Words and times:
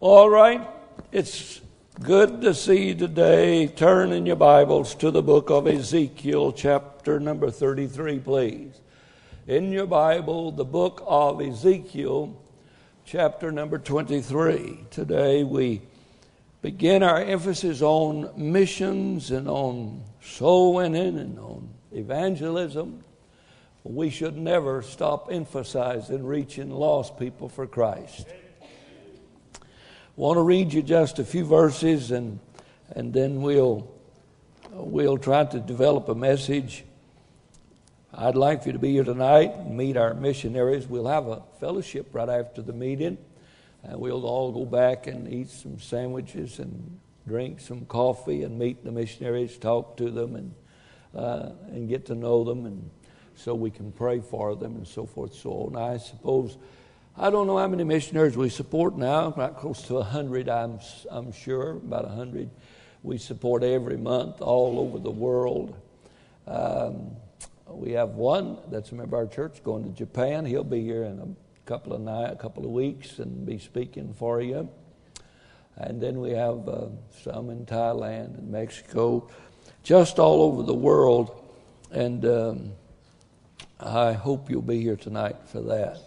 All 0.00 0.30
right, 0.30 0.64
it's 1.10 1.60
good 2.00 2.42
to 2.42 2.54
see 2.54 2.90
you 2.90 2.94
today. 2.94 3.66
Turn 3.66 4.12
in 4.12 4.26
your 4.26 4.36
Bibles 4.36 4.94
to 4.94 5.10
the 5.10 5.24
book 5.24 5.50
of 5.50 5.66
Ezekiel, 5.66 6.52
chapter 6.52 7.18
number 7.18 7.50
33, 7.50 8.20
please. 8.20 8.80
In 9.48 9.72
your 9.72 9.88
Bible, 9.88 10.52
the 10.52 10.64
book 10.64 11.02
of 11.04 11.40
Ezekiel, 11.40 12.40
chapter 13.06 13.50
number 13.50 13.76
23. 13.76 14.84
Today 14.88 15.42
we 15.42 15.82
begin 16.62 17.02
our 17.02 17.20
emphasis 17.20 17.82
on 17.82 18.30
missions 18.36 19.32
and 19.32 19.48
on 19.48 20.04
soul 20.22 20.74
winning 20.74 21.18
and 21.18 21.40
on 21.40 21.70
evangelism. 21.90 23.02
We 23.82 24.10
should 24.10 24.36
never 24.36 24.80
stop 24.80 25.32
emphasizing 25.32 26.24
reaching 26.24 26.70
lost 26.70 27.18
people 27.18 27.48
for 27.48 27.66
Christ 27.66 28.28
want 30.18 30.36
to 30.36 30.42
read 30.42 30.72
you 30.72 30.82
just 30.82 31.20
a 31.20 31.24
few 31.24 31.44
verses 31.44 32.10
and, 32.10 32.40
and 32.90 33.14
then 33.14 33.40
we'll, 33.40 33.88
we'll 34.72 35.16
try 35.16 35.44
to 35.44 35.60
develop 35.60 36.08
a 36.08 36.14
message. 36.14 36.82
I'd 38.12 38.34
like 38.34 38.62
for 38.62 38.70
you 38.70 38.72
to 38.72 38.80
be 38.80 38.94
here 38.94 39.04
tonight 39.04 39.54
and 39.54 39.76
meet 39.76 39.96
our 39.96 40.14
missionaries. 40.14 40.88
We'll 40.88 41.06
have 41.06 41.28
a 41.28 41.44
fellowship 41.60 42.08
right 42.12 42.28
after 42.28 42.62
the 42.62 42.72
meeting. 42.72 43.16
And 43.84 44.00
we'll 44.00 44.26
all 44.26 44.50
go 44.50 44.64
back 44.64 45.06
and 45.06 45.32
eat 45.32 45.50
some 45.50 45.78
sandwiches 45.78 46.58
and 46.58 46.98
drink 47.28 47.60
some 47.60 47.86
coffee 47.86 48.42
and 48.42 48.58
meet 48.58 48.84
the 48.84 48.90
missionaries, 48.90 49.56
talk 49.56 49.96
to 49.98 50.10
them, 50.10 50.34
and, 50.34 50.54
uh, 51.14 51.50
and 51.68 51.88
get 51.88 52.06
to 52.06 52.16
know 52.16 52.42
them, 52.42 52.66
and 52.66 52.90
so 53.36 53.54
we 53.54 53.70
can 53.70 53.92
pray 53.92 54.18
for 54.18 54.56
them 54.56 54.74
and 54.74 54.88
so 54.88 55.06
forth. 55.06 55.32
So 55.34 55.50
on. 55.50 55.76
I 55.76 55.98
suppose 55.98 56.56
I 57.20 57.30
don't 57.30 57.48
know 57.48 57.58
how 57.58 57.66
many 57.66 57.82
missionaries 57.82 58.36
we 58.36 58.48
support 58.48 58.96
now, 58.96 59.26
about 59.26 59.58
close 59.58 59.82
to 59.88 59.94
100, 59.94 60.48
I'm, 60.48 60.78
I'm 61.10 61.32
sure, 61.32 61.72
about 61.72 62.06
100. 62.06 62.48
We 63.02 63.18
support 63.18 63.64
every 63.64 63.96
month 63.96 64.40
all 64.40 64.78
over 64.78 65.00
the 65.00 65.10
world. 65.10 65.74
Um, 66.46 67.16
we 67.66 67.90
have 67.92 68.10
one 68.10 68.58
that's 68.70 68.92
a 68.92 68.94
member 68.94 69.16
of 69.16 69.26
our 69.26 69.34
church 69.34 69.64
going 69.64 69.82
to 69.82 69.90
Japan. 69.90 70.46
He'll 70.46 70.62
be 70.62 70.80
here 70.80 71.02
in 71.02 71.18
a 71.18 71.68
couple 71.68 71.92
of 71.92 72.02
night, 72.02 72.30
a 72.30 72.36
couple 72.36 72.64
of 72.64 72.70
weeks, 72.70 73.18
and 73.18 73.44
be 73.44 73.58
speaking 73.58 74.14
for 74.14 74.40
you. 74.40 74.68
And 75.76 76.00
then 76.00 76.20
we 76.20 76.30
have 76.30 76.68
uh, 76.68 76.86
some 77.24 77.50
in 77.50 77.66
Thailand 77.66 78.38
and 78.38 78.48
Mexico, 78.48 79.28
just 79.82 80.20
all 80.20 80.42
over 80.42 80.62
the 80.62 80.72
world. 80.72 81.36
And 81.90 82.24
um, 82.24 82.72
I 83.80 84.12
hope 84.12 84.48
you'll 84.48 84.62
be 84.62 84.80
here 84.80 84.96
tonight 84.96 85.36
for 85.48 85.60
that. 85.62 85.98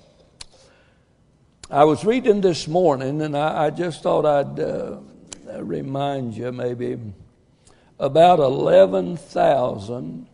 I 1.71 1.85
was 1.85 2.03
reading 2.03 2.41
this 2.41 2.67
morning, 2.67 3.21
and 3.21 3.37
I, 3.37 3.67
I 3.67 3.69
just 3.69 4.03
thought 4.03 4.25
I'd 4.25 4.59
uh, 4.59 4.97
remind 5.63 6.35
you 6.35 6.51
maybe 6.51 6.99
about 7.97 8.39
11,000 8.39 10.27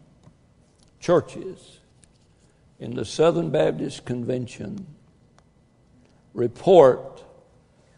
churches 0.99 1.79
in 2.79 2.95
the 2.95 3.05
Southern 3.05 3.51
Baptist 3.51 4.03
Convention 4.03 4.87
report 6.33 7.23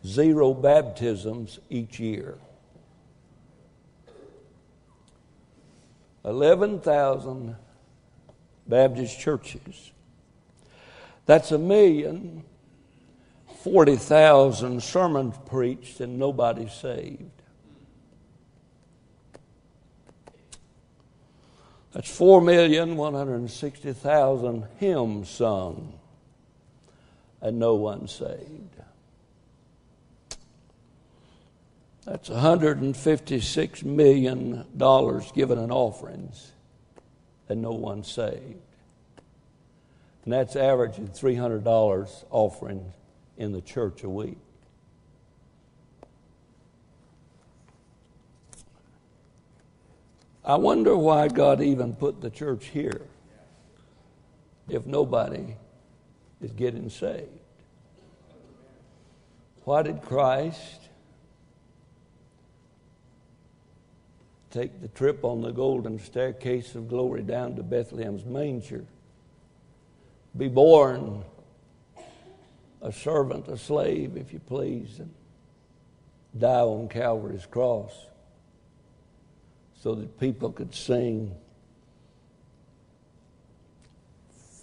zero 0.06 0.54
baptisms 0.54 1.60
each 1.70 1.98
year. 1.98 2.38
11,000 6.26 7.56
Baptist 8.68 9.18
churches. 9.18 9.92
That's 11.26 11.54
a 11.54 11.58
million 11.58 12.44
40,000 13.64 14.82
sermons 14.82 15.36
preached 15.46 16.00
and 16.00 16.18
nobody 16.18 16.70
saved. 16.70 17.30
That's 21.92 22.10
4,160,000 22.18 24.68
hymns 24.78 25.30
sung 25.30 26.00
and 27.42 27.60
no 27.60 27.76
one 27.76 28.08
saved. 28.08 28.78
That's 32.06 32.30
$156 32.30 33.84
million 33.84 34.64
given 35.36 35.60
in 35.60 35.72
offerings 35.72 36.54
and 37.50 37.62
no 37.62 37.72
one 37.72 38.06
saved. 38.06 38.62
And 40.24 40.34
that's 40.34 40.56
averaging 40.56 41.10
$300 41.10 42.24
offering 42.30 42.94
in 43.40 43.54
the 43.54 43.62
church 43.62 44.04
a 44.04 44.10
week. 44.10 44.38
I 50.44 50.56
wonder 50.56 50.96
why 50.96 51.30
God 51.30 51.62
even 51.62 51.94
put 51.94 52.22
the 52.22 52.30
church 52.30 52.66
here 52.68 53.02
if 54.68 54.86
nobody 54.86 55.56
is 56.42 56.52
getting 56.52 56.90
saved. 56.90 57.30
Why 59.64 59.84
did 59.84 60.02
Christ 60.02 60.82
take 64.52 64.82
the 64.82 64.88
trip 64.90 65.24
on 65.24 65.42
the 65.42 65.52
golden 65.52 66.00
staircase 66.00 66.76
of 66.76 66.90
glory 66.90 67.22
down 67.22 67.56
to 67.56 67.64
Bethlehem's 67.64 68.26
manger? 68.26 68.86
Be 70.36 70.48
born 70.48 71.24
a 72.82 72.92
servant, 72.92 73.48
a 73.48 73.58
slave, 73.58 74.16
if 74.16 74.32
you 74.32 74.40
please, 74.40 75.00
and 75.00 75.14
die 76.38 76.62
on 76.62 76.88
Calvary's 76.88 77.46
cross 77.46 78.08
so 79.82 79.96
that 79.96 80.20
people 80.20 80.52
could 80.52 80.74
sing 80.74 81.36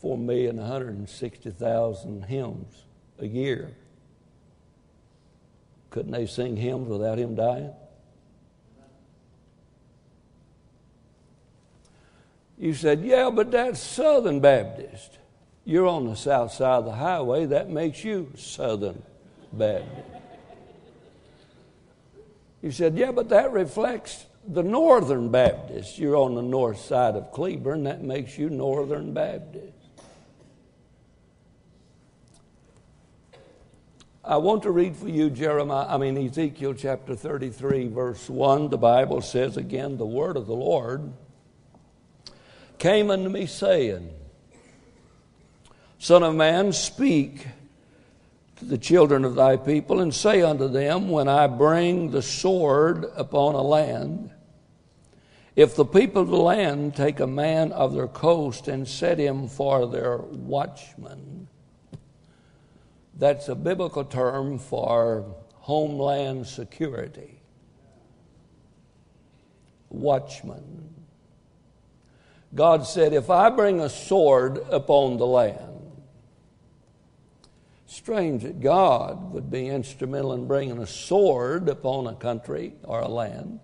four 0.00 0.16
million 0.16 0.56
one 0.56 0.66
hundred 0.66 0.96
and 0.96 1.08
sixty 1.08 1.50
thousand 1.50 2.24
hymns 2.24 2.84
a 3.18 3.26
year. 3.26 3.74
Couldn't 5.90 6.12
they 6.12 6.26
sing 6.26 6.56
hymns 6.56 6.88
without 6.88 7.18
him 7.18 7.34
dying? 7.34 7.72
You 12.58 12.72
said, 12.72 13.02
yeah, 13.02 13.30
but 13.30 13.50
that's 13.50 13.80
Southern 13.80 14.40
Baptist. 14.40 15.18
You're 15.66 15.88
on 15.88 16.06
the 16.06 16.14
south 16.14 16.52
side 16.52 16.78
of 16.78 16.84
the 16.84 16.92
highway, 16.92 17.46
that 17.46 17.68
makes 17.68 18.04
you 18.04 18.32
Southern 18.36 19.02
Baptist. 19.52 19.90
You 22.62 22.70
said, 22.70 22.96
Yeah, 22.96 23.10
but 23.10 23.30
that 23.30 23.50
reflects 23.52 24.26
the 24.46 24.62
Northern 24.62 25.28
Baptist. 25.30 25.98
You're 25.98 26.14
on 26.16 26.36
the 26.36 26.42
north 26.42 26.80
side 26.80 27.16
of 27.16 27.32
Cleburne, 27.32 27.82
that 27.82 28.00
makes 28.00 28.38
you 28.38 28.48
Northern 28.48 29.12
Baptist. 29.12 29.72
I 34.24 34.36
want 34.36 34.62
to 34.62 34.70
read 34.70 34.96
for 34.96 35.08
you 35.08 35.30
Jeremiah, 35.30 35.86
I 35.88 35.98
mean 35.98 36.16
Ezekiel 36.16 36.74
chapter 36.74 37.16
33, 37.16 37.88
verse 37.88 38.30
1. 38.30 38.70
The 38.70 38.78
Bible 38.78 39.20
says 39.20 39.56
again, 39.56 39.96
the 39.96 40.06
word 40.06 40.36
of 40.36 40.46
the 40.46 40.54
Lord 40.54 41.12
came 42.78 43.10
unto 43.10 43.28
me, 43.28 43.46
saying, 43.46 44.12
Son 45.98 46.22
of 46.22 46.34
man, 46.34 46.72
speak 46.72 47.46
to 48.56 48.64
the 48.64 48.78
children 48.78 49.24
of 49.24 49.34
thy 49.34 49.56
people, 49.56 50.00
and 50.00 50.14
say 50.14 50.42
unto 50.42 50.68
them, 50.68 51.08
When 51.08 51.28
I 51.28 51.46
bring 51.46 52.10
the 52.10 52.22
sword 52.22 53.06
upon 53.16 53.54
a 53.54 53.62
land, 53.62 54.30
if 55.54 55.74
the 55.74 55.86
people 55.86 56.22
of 56.22 56.28
the 56.28 56.36
land 56.36 56.94
take 56.94 57.18
a 57.18 57.26
man 57.26 57.72
of 57.72 57.94
their 57.94 58.08
coast 58.08 58.68
and 58.68 58.86
set 58.86 59.18
him 59.18 59.48
for 59.48 59.86
their 59.86 60.18
watchman, 60.18 61.48
that's 63.18 63.48
a 63.48 63.54
biblical 63.54 64.04
term 64.04 64.58
for 64.58 65.24
homeland 65.54 66.46
security. 66.46 67.40
Watchman. 69.88 70.94
God 72.54 72.86
said, 72.86 73.14
If 73.14 73.30
I 73.30 73.48
bring 73.48 73.80
a 73.80 73.88
sword 73.88 74.58
upon 74.70 75.16
the 75.16 75.26
land, 75.26 75.65
Strange 77.86 78.42
that 78.42 78.60
God 78.60 79.32
would 79.32 79.50
be 79.50 79.68
instrumental 79.68 80.32
in 80.32 80.46
bringing 80.46 80.78
a 80.78 80.86
sword 80.86 81.68
upon 81.68 82.06
a 82.06 82.14
country 82.14 82.74
or 82.82 83.00
a 83.00 83.08
land. 83.08 83.60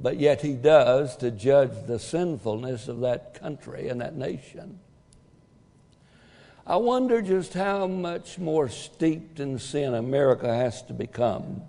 But 0.00 0.18
yet 0.18 0.40
he 0.40 0.54
does 0.54 1.16
to 1.18 1.30
judge 1.30 1.86
the 1.86 1.98
sinfulness 1.98 2.88
of 2.88 3.00
that 3.00 3.34
country 3.34 3.88
and 3.88 4.00
that 4.00 4.16
nation. 4.16 4.80
I 6.66 6.76
wonder 6.76 7.20
just 7.22 7.54
how 7.54 7.86
much 7.86 8.38
more 8.38 8.68
steeped 8.68 9.38
in 9.38 9.58
sin 9.58 9.94
America 9.94 10.52
has 10.52 10.82
to 10.82 10.92
become 10.92 11.62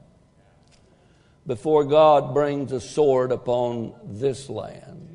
before 1.46 1.84
God 1.84 2.34
brings 2.34 2.72
a 2.72 2.80
sword 2.80 3.32
upon 3.32 3.94
this 4.06 4.50
land. 4.50 5.13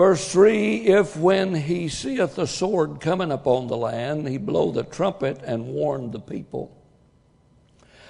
Verse 0.00 0.32
3 0.32 0.86
If 0.86 1.14
when 1.14 1.54
he 1.54 1.86
seeth 1.90 2.34
the 2.34 2.46
sword 2.46 3.02
coming 3.02 3.30
upon 3.30 3.66
the 3.66 3.76
land, 3.76 4.26
he 4.26 4.38
blow 4.38 4.70
the 4.70 4.82
trumpet 4.82 5.42
and 5.44 5.66
warn 5.66 6.10
the 6.10 6.18
people, 6.18 6.74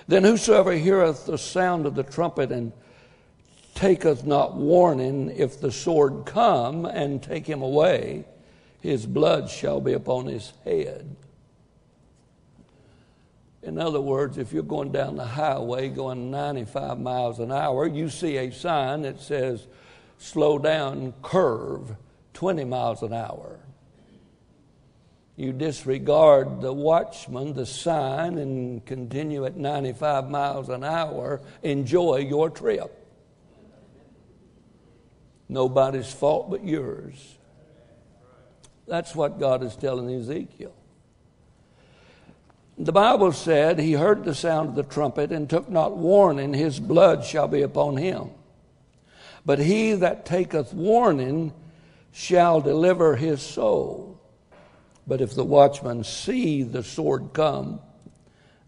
then 0.06 0.22
whosoever 0.22 0.70
heareth 0.70 1.26
the 1.26 1.36
sound 1.36 1.86
of 1.86 1.96
the 1.96 2.04
trumpet 2.04 2.52
and 2.52 2.70
taketh 3.74 4.24
not 4.24 4.54
warning, 4.54 5.34
if 5.36 5.60
the 5.60 5.72
sword 5.72 6.26
come 6.26 6.84
and 6.84 7.24
take 7.24 7.44
him 7.44 7.60
away, 7.60 8.24
his 8.80 9.04
blood 9.04 9.50
shall 9.50 9.80
be 9.80 9.94
upon 9.94 10.26
his 10.26 10.52
head. 10.64 11.16
In 13.64 13.78
other 13.78 14.00
words, 14.00 14.38
if 14.38 14.52
you're 14.52 14.62
going 14.62 14.92
down 14.92 15.16
the 15.16 15.24
highway 15.24 15.88
going 15.88 16.30
95 16.30 17.00
miles 17.00 17.40
an 17.40 17.50
hour, 17.50 17.84
you 17.84 18.08
see 18.08 18.36
a 18.36 18.52
sign 18.52 19.02
that 19.02 19.20
says, 19.20 19.66
slow 20.20 20.58
down, 20.58 21.14
curve 21.22 21.96
20 22.34 22.64
miles 22.64 23.02
an 23.02 23.12
hour. 23.12 23.58
You 25.36 25.52
disregard 25.52 26.60
the 26.60 26.72
watchman, 26.72 27.54
the 27.54 27.64
sign, 27.64 28.36
and 28.36 28.84
continue 28.84 29.46
at 29.46 29.56
95 29.56 30.28
miles 30.28 30.68
an 30.68 30.84
hour. 30.84 31.40
Enjoy 31.62 32.18
your 32.18 32.50
trip. 32.50 32.94
Nobody's 35.48 36.12
fault 36.12 36.50
but 36.50 36.62
yours. 36.64 37.38
That's 38.86 39.14
what 39.14 39.40
God 39.40 39.62
is 39.62 39.74
telling 39.74 40.10
Ezekiel. 40.14 40.74
The 42.76 42.92
Bible 42.92 43.32
said, 43.32 43.78
He 43.78 43.94
heard 43.94 44.24
the 44.24 44.34
sound 44.34 44.70
of 44.70 44.74
the 44.74 44.82
trumpet 44.82 45.32
and 45.32 45.48
took 45.48 45.70
not 45.70 45.96
warning, 45.96 46.52
his 46.52 46.78
blood 46.78 47.24
shall 47.24 47.48
be 47.48 47.62
upon 47.62 47.96
him. 47.96 48.30
But 49.44 49.58
he 49.58 49.94
that 49.94 50.26
taketh 50.26 50.72
warning 50.72 51.52
shall 52.12 52.60
deliver 52.60 53.16
his 53.16 53.40
soul. 53.40 54.20
But 55.06 55.20
if 55.20 55.34
the 55.34 55.44
watchman 55.44 56.04
see 56.04 56.62
the 56.62 56.82
sword 56.82 57.30
come 57.32 57.80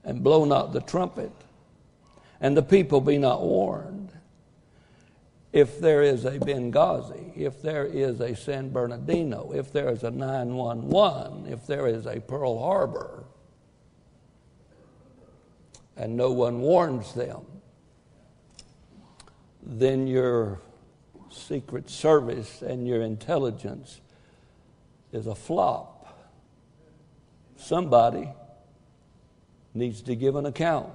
and 0.04 0.22
blow 0.22 0.44
not 0.44 0.72
the 0.72 0.80
trumpet, 0.80 1.32
and 2.40 2.56
the 2.56 2.62
people 2.62 3.00
be 3.00 3.18
not 3.18 3.42
warned, 3.42 4.10
if 5.52 5.78
there 5.78 6.02
is 6.02 6.24
a 6.24 6.38
Benghazi, 6.38 7.36
if 7.36 7.60
there 7.60 7.84
is 7.84 8.20
a 8.20 8.34
San 8.34 8.70
Bernardino, 8.70 9.52
if 9.54 9.70
there 9.70 9.90
is 9.90 10.02
a 10.02 10.10
911, 10.10 11.46
if 11.46 11.66
there 11.66 11.86
is 11.86 12.06
a 12.06 12.20
Pearl 12.20 12.58
Harbor, 12.58 13.24
and 15.96 16.16
no 16.16 16.32
one 16.32 16.60
warns 16.60 17.12
them, 17.12 17.44
then 19.78 20.06
your 20.06 20.60
Secret 21.30 21.88
Service 21.88 22.62
and 22.62 22.86
your 22.86 23.02
intelligence 23.02 24.00
is 25.12 25.26
a 25.26 25.34
flop. 25.34 26.28
Somebody 27.56 28.28
needs 29.74 30.02
to 30.02 30.14
give 30.14 30.36
an 30.36 30.46
account. 30.46 30.92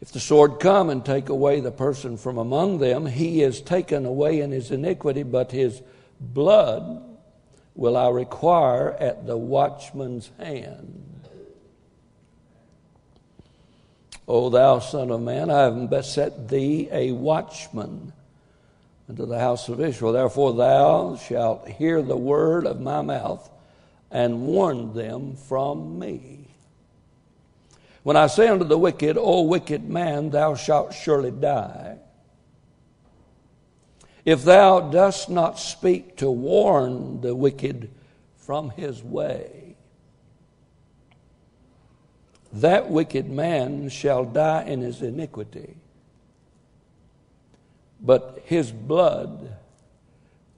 If 0.00 0.12
the 0.12 0.20
sword 0.20 0.60
come 0.60 0.90
and 0.90 1.04
take 1.04 1.28
away 1.28 1.60
the 1.60 1.72
person 1.72 2.16
from 2.16 2.38
among 2.38 2.78
them, 2.78 3.06
he 3.06 3.42
is 3.42 3.60
taken 3.60 4.06
away 4.06 4.40
in 4.40 4.52
his 4.52 4.70
iniquity, 4.70 5.24
but 5.24 5.50
his 5.50 5.82
blood 6.20 7.02
will 7.74 7.96
I 7.96 8.08
require 8.08 8.92
at 8.94 9.26
the 9.26 9.36
watchman's 9.36 10.30
hand. 10.38 11.07
O 14.28 14.50
thou 14.50 14.78
son 14.78 15.10
of 15.10 15.22
man, 15.22 15.50
I 15.50 15.62
have 15.62 16.04
set 16.04 16.48
thee 16.48 16.86
a 16.92 17.12
watchman 17.12 18.12
unto 19.08 19.24
the 19.24 19.38
house 19.38 19.70
of 19.70 19.80
Israel. 19.80 20.12
Therefore 20.12 20.52
thou 20.52 21.16
shalt 21.16 21.66
hear 21.66 22.02
the 22.02 22.16
word 22.16 22.66
of 22.66 22.78
my 22.78 23.00
mouth 23.00 23.48
and 24.10 24.46
warn 24.46 24.92
them 24.92 25.34
from 25.34 25.98
me. 25.98 26.46
When 28.02 28.16
I 28.18 28.26
say 28.26 28.48
unto 28.48 28.66
the 28.66 28.78
wicked, 28.78 29.16
O 29.18 29.42
wicked 29.42 29.88
man, 29.88 30.28
thou 30.30 30.54
shalt 30.54 30.92
surely 30.92 31.30
die. 31.30 31.96
If 34.26 34.44
thou 34.44 34.80
dost 34.80 35.30
not 35.30 35.58
speak 35.58 36.16
to 36.16 36.30
warn 36.30 37.22
the 37.22 37.34
wicked 37.34 37.90
from 38.36 38.70
his 38.70 39.02
way, 39.02 39.67
that 42.52 42.90
wicked 42.90 43.28
man 43.28 43.88
shall 43.88 44.24
die 44.24 44.64
in 44.64 44.80
his 44.80 45.02
iniquity, 45.02 45.76
but 48.00 48.42
his 48.44 48.72
blood 48.72 49.54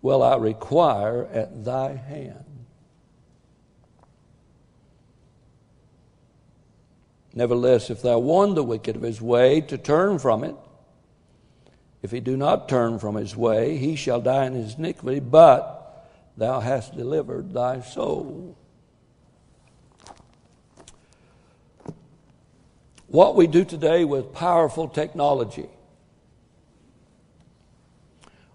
will 0.03 0.23
I 0.23 0.37
require 0.37 1.27
at 1.27 1.65
thy 1.65 1.95
hand. 1.95 2.45
Nevertheless, 7.35 7.91
if 7.91 8.03
thou 8.03 8.19
warn 8.19 8.55
the 8.55 8.65
wicked 8.65 8.97
of 8.97 9.03
his 9.03 9.21
way 9.21 9.61
to 9.63 9.79
turn 9.79 10.19
from 10.19 10.43
it, 10.43 10.57
if 12.03 12.11
he 12.11 12.21
do 12.21 12.37
not 12.37 12.69
turn 12.69 12.99
from 12.99 13.15
his 13.15 13.37
way, 13.37 13.77
he 13.77 13.95
shall 13.95 14.21
die 14.21 14.47
in 14.47 14.55
his 14.55 14.75
iniquity, 14.75 15.21
but 15.21 16.09
thou 16.37 16.61
hast 16.61 16.97
delivered 16.97 17.53
thy 17.53 17.81
soul. 17.81 18.57
What 23.11 23.35
we 23.35 23.49
do 23.49 23.65
today 23.65 24.05
with 24.05 24.33
powerful 24.33 24.87
technology 24.87 25.69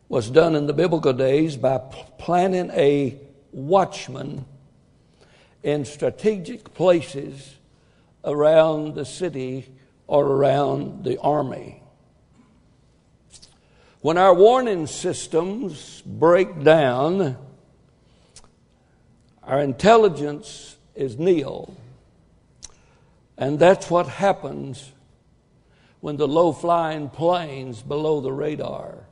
was 0.08 0.30
done 0.30 0.56
in 0.56 0.66
the 0.66 0.72
biblical 0.72 1.12
days 1.12 1.58
by 1.58 1.78
planting 2.18 2.72
a 2.72 3.20
watchman 3.52 4.46
in 5.62 5.84
strategic 5.84 6.74
places 6.74 7.56
around 8.24 8.96
the 8.96 9.04
city 9.04 9.74
or 10.08 10.26
around 10.26 11.04
the 11.04 11.20
army. 11.20 11.84
When 14.00 14.18
our 14.18 14.34
warning 14.34 14.88
systems 14.88 16.02
break 16.06 16.64
down, 16.64 17.36
our 19.44 19.60
intelligence 19.60 20.78
is 20.96 21.20
nil. 21.20 21.76
And 23.38 23.60
that's 23.60 23.90
what 23.90 24.08
happens 24.08 24.92
when 26.00 26.18
the 26.18 26.28
low 26.28 26.54
flying 26.54 27.10
planes 27.10 27.82
below 27.82 28.22
the 28.22 28.32
radar 28.32 29.06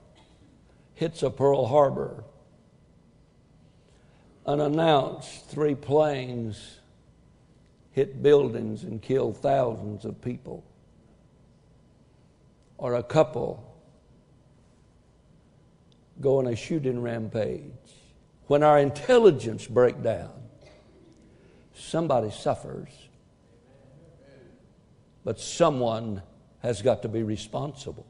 hits 0.96 1.24
a 1.24 1.30
Pearl 1.30 1.66
Harbor. 1.66 2.24
Unannounced, 4.46 5.50
three 5.50 5.76
planes 5.76 6.80
hit 7.92 8.22
buildings 8.22 8.84
and 8.84 9.02
kill 9.02 9.34
thousands 9.34 10.06
of 10.06 10.22
people. 10.22 10.64
Or 12.78 12.96
a 12.96 13.04
couple 13.04 13.74
go 16.22 16.40
on 16.40 16.48
a 16.48 16.56
shooting 16.56 17.02
rampage. 17.02 17.72
When 18.48 18.64
our 18.64 18.80
intelligence 18.80 19.68
break 19.68 20.02
down, 20.04 20.32
somebody 21.74 22.30
suffers, 22.32 22.90
but 25.24 25.40
someone 25.40 26.22
has 26.62 26.82
got 26.82 27.02
to 27.02 27.08
be 27.08 27.24
responsible. 27.24 28.06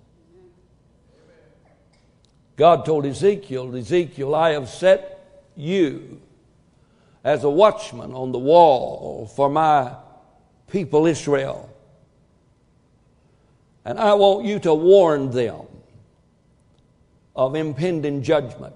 God 2.56 2.86
told 2.86 3.06
Ezekiel, 3.06 3.76
Ezekiel, 3.76 4.36
I 4.36 4.52
have 4.52 4.70
set 4.70 5.50
you 5.56 6.22
as 7.24 7.44
a 7.44 7.50
watchman 7.50 8.14
on 8.14 8.32
the 8.32 8.40
wall 8.40 9.32
for 9.36 9.50
my 9.50 9.96
people 10.68 11.08
Israel. 11.08 11.70
And 13.86 14.00
I 14.00 14.14
want 14.14 14.46
you 14.46 14.60
to 14.60 14.74
warn 14.74 15.32
them 15.32 15.66
of 17.36 17.56
impending 17.56 18.22
judgment. 18.22 18.76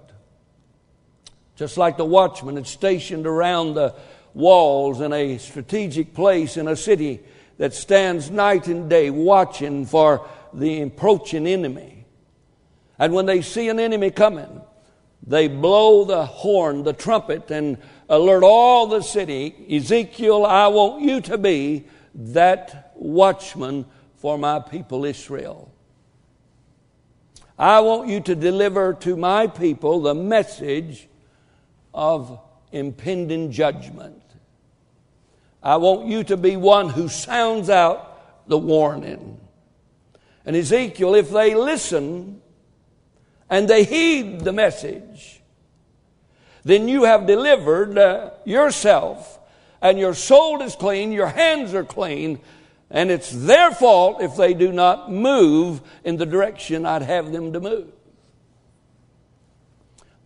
Just 1.56 1.77
like 1.77 1.98
the 1.98 2.06
watchman 2.06 2.58
is 2.58 2.67
stationed 2.67 3.25
around 3.25 3.75
the 3.75 3.96
walls 4.34 5.01
in 5.01 5.13
a 5.13 5.38
strategic 5.38 6.13
place 6.13 6.58
in 6.58 6.67
a 6.67 6.75
city 6.75 7.22
that 7.57 7.73
stands 7.73 8.29
night 8.29 8.67
and 8.67 8.89
day 8.89 9.09
watching 9.09 9.85
for 9.85 10.27
the 10.53 10.81
approaching 10.81 11.47
enemy. 11.47 12.05
And 12.99 13.13
when 13.13 13.25
they 13.25 13.41
see 13.41 13.69
an 13.69 13.79
enemy 13.79 14.11
coming, 14.11 14.61
they 15.25 15.47
blow 15.47 16.05
the 16.05 16.25
horn, 16.25 16.83
the 16.83 16.93
trumpet, 16.93 17.51
and 17.51 17.77
alert 18.09 18.43
all 18.43 18.87
the 18.87 19.01
city 19.01 19.55
Ezekiel, 19.69 20.45
I 20.45 20.67
want 20.67 21.01
you 21.01 21.21
to 21.21 21.37
be 21.37 21.85
that 22.15 22.91
watchman 22.95 23.85
for 24.15 24.37
my 24.37 24.59
people 24.59 25.05
Israel. 25.05 25.71
I 27.59 27.79
want 27.81 28.07
you 28.07 28.21
to 28.21 28.35
deliver 28.35 28.93
to 28.95 29.15
my 29.15 29.47
people 29.47 30.01
the 30.01 30.13
message 30.13 31.07
of 31.93 32.39
impending 32.71 33.51
judgment. 33.51 34.21
I 35.67 35.75
want 35.75 36.07
you 36.07 36.24
to 36.24 36.38
be 36.38 36.55
one 36.55 36.88
who 36.88 37.09
sounds 37.09 37.69
out 37.69 38.47
the 38.47 38.57
warning. 38.57 39.38
And 40.45 40.55
Ezekiel, 40.55 41.13
if 41.13 41.29
they 41.29 41.55
listen 41.55 42.41
and 43.50 43.67
they 43.67 43.83
heed 43.83 44.45
the 44.45 44.53
message, 44.53 45.41
then 46.63 46.88
you 46.88 47.03
have 47.03 47.27
delivered 47.27 47.97
uh, 47.97 48.29
yourself 48.45 49.39
and 49.81 50.00
your 50.00 50.13
soul 50.13 50.62
is 50.62 50.74
clean, 50.77 51.12
your 51.12 51.27
hands 51.27 51.74
are 51.74 51.83
clean, 51.83 52.39
and 52.89 53.12
it's 53.12 53.29
their 53.29 53.71
fault 53.71 54.21
if 54.21 54.38
they 54.38 54.53
do 54.53 54.71
not 54.71 55.12
move 55.12 55.81
in 56.05 56.15
the 56.15 56.25
direction 56.25 56.86
I'd 56.86 57.01
have 57.01 57.33
them 57.33 57.51
to 57.51 57.59
move. 57.59 57.91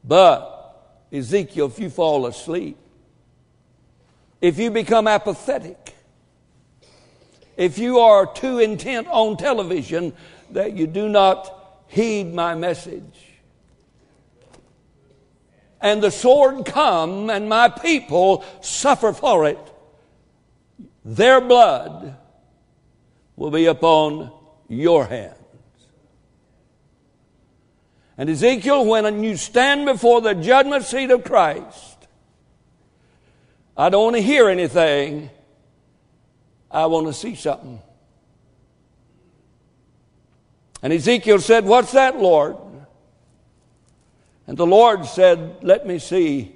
But, 0.04 1.02
Ezekiel, 1.12 1.66
if 1.66 1.80
you 1.80 1.90
fall 1.90 2.28
asleep, 2.28 2.78
if 4.42 4.58
you 4.58 4.72
become 4.72 5.08
apathetic, 5.08 5.96
if 7.56 7.78
you 7.78 8.00
are 8.00 8.26
too 8.26 8.60
intent 8.60 9.08
on 9.08 9.38
television 9.38 10.14
that 10.50 10.74
you 10.74 10.88
do 10.88 11.08
not 11.08 11.84
heed 11.88 12.34
my 12.34 12.56
message, 12.56 13.28
and 15.80 16.02
the 16.02 16.12
sword 16.12 16.66
come 16.66 17.30
and 17.30 17.48
my 17.48 17.70
people 17.70 18.44
suffer 18.62 19.14
for 19.14 19.48
it, 19.48 19.60
their 21.06 21.42
blood 21.42 22.18
will 23.36 23.52
be 23.52 23.66
upon 23.66 24.32
your 24.68 25.06
hands. 25.06 25.36
And 28.18 28.30
Ezekiel, 28.30 28.86
when 28.86 29.24
you 29.24 29.36
stand 29.36 29.86
before 29.86 30.22
the 30.22 30.36
judgment 30.36 30.84
seat 30.84 31.10
of 31.10 31.24
Christ, 31.24 31.91
I 33.82 33.90
don't 33.90 34.04
want 34.04 34.16
to 34.16 34.22
hear 34.22 34.48
anything. 34.48 35.32
I 36.70 36.86
want 36.86 37.08
to 37.08 37.14
see 37.14 37.34
something. 37.34 37.82
And 40.84 40.94
Ezekiel 40.94 41.40
said, 41.40 41.66
What's 41.66 41.94
that, 41.94 42.20
Lord? 42.20 42.58
And 44.46 44.56
the 44.56 44.68
Lord 44.68 45.08
said, 45.08 45.64
Let 45.64 45.88
me 45.88 45.98
see 45.98 46.56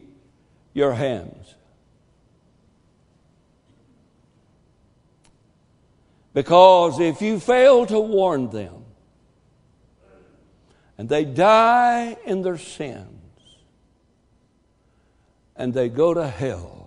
your 0.76 0.94
hands. 0.94 1.56
Because 6.32 7.00
if 7.00 7.24
you 7.24 7.40
fail 7.40 7.88
to 7.88 8.00
warn 8.00 8.52
them, 8.52 8.86
and 10.96 11.10
they 11.10 11.26
die 11.26 12.18
in 12.24 12.44
their 12.44 12.60
sins, 12.60 13.10
and 15.56 15.74
they 15.74 15.90
go 15.90 16.14
to 16.14 16.28
hell, 16.28 16.85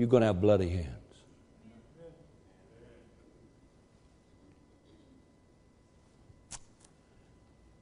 you're 0.00 0.08
going 0.08 0.22
to 0.22 0.28
have 0.28 0.40
bloody 0.40 0.70
hands. 0.70 0.86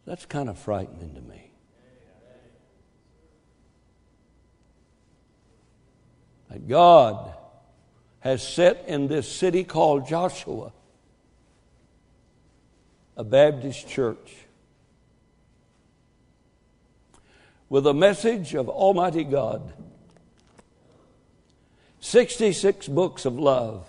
That's 0.05 0.27
kind 0.27 0.49
of 0.49 0.59
frightening 0.59 1.15
to 1.15 1.21
me. 1.21 1.53
That 6.51 6.67
God 6.67 7.37
has 8.19 8.43
set 8.43 8.87
in 8.89 9.07
this 9.07 9.31
city 9.31 9.63
called 9.63 10.09
Joshua 10.09 10.73
a 13.17 13.23
Baptist 13.23 13.87
church 13.87 14.35
with 17.69 17.87
a 17.87 17.95
message 17.95 18.57
of 18.57 18.69
Almighty 18.69 19.23
God, 19.23 19.73
66 22.09 22.89
books 22.89 23.27
of 23.27 23.39
love 23.39 23.87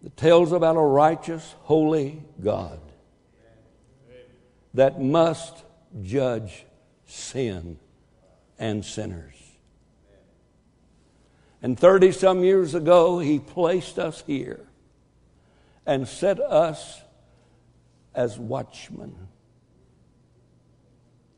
that 0.00 0.16
tells 0.16 0.52
about 0.52 0.76
a 0.76 0.80
righteous, 0.80 1.56
holy 1.62 2.22
God 2.40 2.78
that 4.74 5.00
must 5.02 5.64
judge 6.00 6.64
sin 7.04 7.80
and 8.60 8.84
sinners. 8.84 9.34
And 11.62 11.76
30 11.76 12.12
some 12.12 12.44
years 12.44 12.76
ago, 12.76 13.18
He 13.18 13.40
placed 13.40 13.98
us 13.98 14.22
here 14.24 14.64
and 15.84 16.06
set 16.06 16.38
us 16.38 17.00
as 18.14 18.38
watchmen 18.38 19.16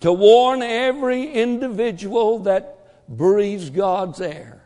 to 0.01 0.13
warn 0.13 0.61
every 0.61 1.33
individual 1.33 2.41
that 2.41 2.80
breathes 3.11 3.69
God's 3.71 4.21
air. 4.21 4.63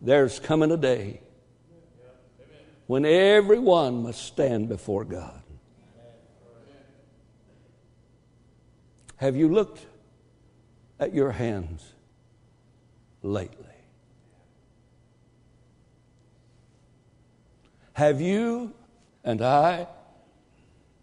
There's 0.00 0.38
coming 0.38 0.70
a 0.70 0.76
day 0.76 1.20
when 2.86 3.04
everyone 3.04 4.04
must 4.04 4.24
stand 4.24 4.68
before 4.68 5.04
God. 5.04 5.42
Have 9.16 9.34
you 9.34 9.52
looked 9.52 9.84
at 11.00 11.12
your 11.12 11.32
hands 11.32 11.84
lately? 13.22 13.64
Have 17.94 18.20
you 18.20 18.74
and 19.24 19.42
I 19.42 19.88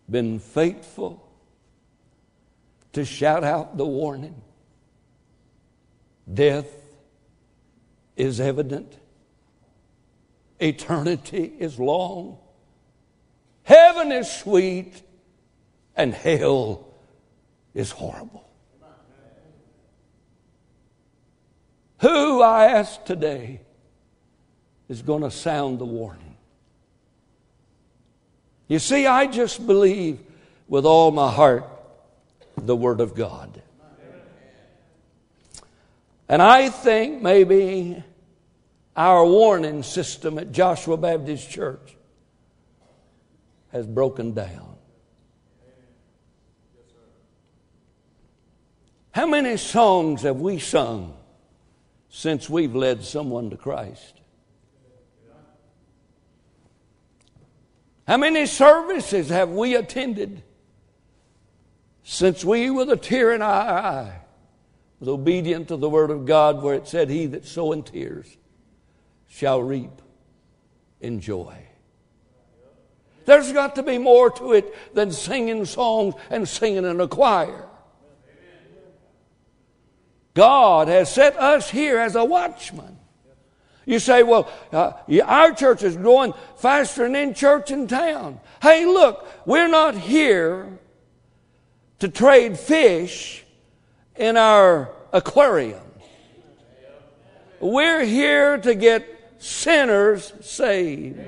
been 0.09 0.39
faithful 0.39 1.27
to 2.93 3.03
shout 3.03 3.43
out 3.43 3.77
the 3.77 3.85
warning? 3.85 4.39
Death 6.31 6.67
is 8.15 8.39
evident, 8.39 8.97
eternity 10.59 11.53
is 11.59 11.79
long, 11.79 12.37
heaven 13.63 14.11
is 14.11 14.31
sweet, 14.31 15.01
and 15.95 16.13
hell 16.13 16.87
is 17.73 17.91
horrible. 17.91 18.47
Who, 21.99 22.41
I 22.41 22.65
ask 22.65 23.03
today, 23.05 23.61
is 24.89 25.01
going 25.01 25.23
to 25.23 25.31
sound 25.31 25.79
the 25.79 25.85
warning? 25.85 26.35
You 28.67 28.79
see, 28.79 29.07
I 29.07 29.25
just 29.27 29.65
believe 29.65 30.19
with 30.67 30.85
all 30.85 31.11
my 31.11 31.31
heart 31.31 31.65
the 32.57 32.75
Word 32.75 33.01
of 33.01 33.15
God. 33.15 33.62
And 36.29 36.41
I 36.41 36.69
think 36.69 37.21
maybe 37.21 38.03
our 38.95 39.25
warning 39.25 39.83
system 39.83 40.37
at 40.37 40.51
Joshua 40.51 40.97
Baptist 40.97 41.49
Church 41.49 41.95
has 43.71 43.85
broken 43.85 44.33
down. 44.33 44.75
How 49.11 49.27
many 49.27 49.57
songs 49.57 50.23
have 50.23 50.37
we 50.37 50.57
sung 50.59 51.15
since 52.09 52.49
we've 52.49 52.75
led 52.75 53.03
someone 53.03 53.49
to 53.51 53.57
Christ? 53.57 54.21
How 58.07 58.17
many 58.17 58.45
services 58.45 59.29
have 59.29 59.49
we 59.49 59.75
attended 59.75 60.43
since 62.03 62.43
we, 62.43 62.69
with 62.69 62.89
a 62.89 62.97
tear 62.97 63.33
in 63.33 63.41
our 63.41 63.69
eye, 63.69 64.22
was 65.03 65.09
obedient 65.09 65.67
to 65.67 65.75
the 65.75 65.89
Word 65.89 66.11
of 66.11 66.25
God 66.25 66.63
where 66.63 66.75
it 66.75 66.87
said, 66.87 67.09
He 67.09 67.25
that 67.25 67.45
sow 67.45 67.73
in 67.73 67.83
tears 67.83 68.37
shall 69.27 69.61
reap 69.61 70.01
in 71.01 71.19
joy? 71.19 71.57
There's 73.25 73.51
got 73.51 73.75
to 73.75 73.83
be 73.83 73.97
more 73.97 74.29
to 74.31 74.53
it 74.53 74.73
than 74.95 75.11
singing 75.11 75.65
songs 75.65 76.15
and 76.29 76.47
singing 76.47 76.85
in 76.85 77.01
a 77.01 77.07
choir. 77.09 77.67
God 80.35 80.87
has 80.87 81.13
set 81.13 81.35
us 81.35 81.69
here 81.69 81.99
as 81.99 82.15
a 82.15 82.23
watchman. 82.23 82.97
You 83.85 83.99
say, 83.99 84.23
well, 84.23 84.49
uh, 84.71 84.93
our 85.25 85.51
church 85.51 85.83
is 85.83 85.97
growing 85.97 86.33
faster 86.55 87.03
than 87.03 87.17
any 87.17 87.33
church 87.33 87.71
in 87.71 87.89
town. 87.89 88.39
Hey, 88.61 88.85
look, 88.85 89.27
we're 89.45 89.67
not 89.67 89.95
here 89.95 90.79
to 91.99 92.07
trade 92.07 92.57
fish 92.57 93.42
in 94.15 94.37
our 94.37 94.89
aquarium. 95.11 95.81
We're 97.59 98.03
here 98.03 98.57
to 98.57 98.75
get 98.75 99.07
sinners 99.39 100.33
saved. 100.41 101.19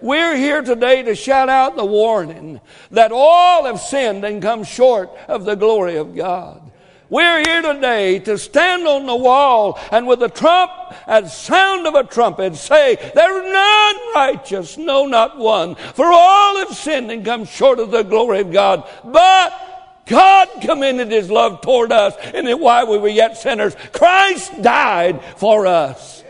We're 0.00 0.36
here 0.36 0.62
today 0.62 1.02
to 1.02 1.14
shout 1.14 1.48
out 1.48 1.76
the 1.76 1.84
warning 1.84 2.60
that 2.92 3.10
all 3.12 3.64
have 3.64 3.80
sinned 3.80 4.24
and 4.24 4.40
come 4.40 4.62
short 4.62 5.10
of 5.26 5.44
the 5.44 5.56
glory 5.56 5.96
of 5.96 6.14
God. 6.14 6.70
We're 7.10 7.38
here 7.38 7.62
today 7.62 8.18
to 8.20 8.36
stand 8.36 8.86
on 8.86 9.06
the 9.06 9.16
wall 9.16 9.80
and 9.90 10.06
with 10.06 10.20
the 10.20 10.28
trump 10.28 10.70
and 11.06 11.26
sound 11.26 11.86
of 11.86 11.94
a 11.94 12.04
trumpet 12.04 12.54
say, 12.54 12.96
There's 12.96 13.52
none 13.52 13.96
righteous, 14.14 14.76
no, 14.76 15.06
not 15.06 15.38
one. 15.38 15.74
For 15.74 16.04
all 16.04 16.58
have 16.58 16.76
sinned 16.76 17.10
and 17.10 17.24
come 17.24 17.46
short 17.46 17.78
of 17.78 17.90
the 17.90 18.02
glory 18.02 18.40
of 18.40 18.52
God. 18.52 18.86
But 19.02 19.67
God 20.08 20.48
commended 20.60 21.10
his 21.10 21.30
love 21.30 21.60
toward 21.60 21.92
us, 21.92 22.14
and 22.34 22.46
that 22.46 22.58
while 22.58 22.90
we 22.90 22.98
were 22.98 23.08
yet 23.08 23.36
sinners, 23.36 23.76
Christ 23.92 24.62
died 24.62 25.22
for 25.36 25.66
us. 25.66 26.24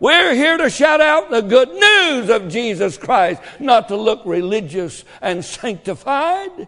We're 0.00 0.34
here 0.34 0.56
to 0.56 0.68
shout 0.68 1.00
out 1.00 1.30
the 1.30 1.42
good 1.42 1.68
news 1.68 2.28
of 2.28 2.48
Jesus 2.48 2.96
Christ, 2.98 3.40
not 3.60 3.88
to 3.88 3.96
look 3.96 4.22
religious 4.24 5.04
and 5.20 5.44
sanctified. 5.44 6.66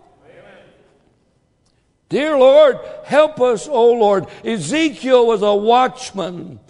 Dear 2.08 2.38
Lord, 2.38 2.78
help 3.04 3.40
us, 3.40 3.66
O 3.66 3.92
Lord. 3.92 4.26
Ezekiel 4.44 5.26
was 5.26 5.42
a 5.42 5.54
watchman. 5.54 6.60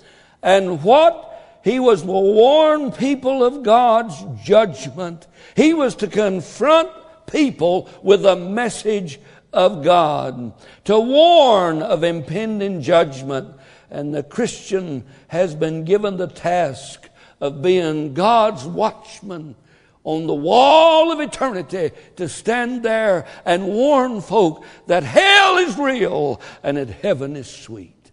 And 0.42 0.82
what? 0.82 1.60
He 1.62 1.78
was 1.78 2.02
to 2.02 2.08
warn 2.08 2.92
people 2.92 3.44
of 3.44 3.62
God's 3.62 4.16
judgment. 4.42 5.26
He 5.54 5.74
was 5.74 5.96
to 5.96 6.06
confront 6.06 6.90
people 7.26 7.88
with 8.02 8.24
a 8.24 8.36
message 8.36 9.18
of 9.52 9.84
God, 9.84 10.52
to 10.84 10.98
warn 10.98 11.80
of 11.80 12.02
impending 12.02 12.82
judgment. 12.82 13.54
And 13.90 14.12
the 14.14 14.24
Christian 14.24 15.04
has 15.28 15.54
been 15.54 15.84
given 15.84 16.16
the 16.16 16.26
task 16.26 17.08
of 17.40 17.62
being 17.62 18.14
God's 18.14 18.64
watchman 18.64 19.54
on 20.02 20.26
the 20.26 20.34
wall 20.34 21.12
of 21.12 21.20
eternity 21.20 21.92
to 22.16 22.28
stand 22.28 22.82
there 22.82 23.26
and 23.44 23.66
warn 23.66 24.20
folk 24.20 24.64
that 24.86 25.02
hell 25.02 25.58
is 25.58 25.78
real 25.78 26.40
and 26.62 26.76
that 26.76 26.90
heaven 26.90 27.36
is 27.36 27.48
sweet. 27.48 28.12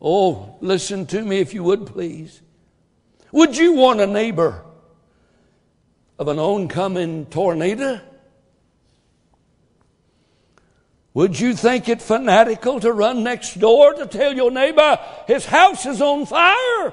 Oh, 0.00 0.56
listen 0.60 1.06
to 1.06 1.22
me 1.22 1.40
if 1.40 1.52
you 1.52 1.64
would, 1.64 1.86
please. 1.86 2.40
Would 3.32 3.56
you 3.56 3.72
want 3.72 4.00
a 4.00 4.06
neighbor 4.06 4.62
of 6.18 6.28
an 6.28 6.38
oncoming 6.38 7.26
tornado? 7.26 8.00
Would 11.14 11.40
you 11.40 11.54
think 11.54 11.88
it 11.88 12.02
fanatical 12.02 12.78
to 12.80 12.92
run 12.92 13.22
next 13.22 13.58
door 13.58 13.94
to 13.94 14.06
tell 14.06 14.34
your 14.34 14.50
neighbor 14.50 14.98
his 15.26 15.46
house 15.46 15.86
is 15.86 16.02
on 16.02 16.26
fire? 16.26 16.92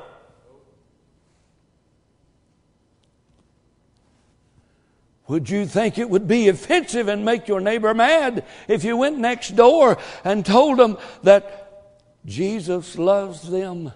Would 5.28 5.50
you 5.50 5.66
think 5.66 5.98
it 5.98 6.10
would 6.10 6.28
be 6.28 6.48
offensive 6.48 7.08
and 7.08 7.24
make 7.24 7.48
your 7.48 7.62
neighbor 7.62 7.94
mad 7.94 8.46
if 8.68 8.84
you 8.84 8.98
went 8.98 9.18
next 9.18 9.56
door 9.56 9.98
and 10.24 10.46
told 10.46 10.80
them 10.80 10.98
that 11.24 12.00
Jesus 12.26 12.98
loves 12.98 13.50
them? 13.50 13.92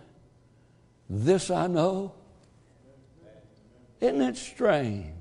This 1.10 1.50
I 1.50 1.68
know. 1.68 2.14
Isn't 4.02 4.22
it 4.22 4.38
strange? 4.38 5.17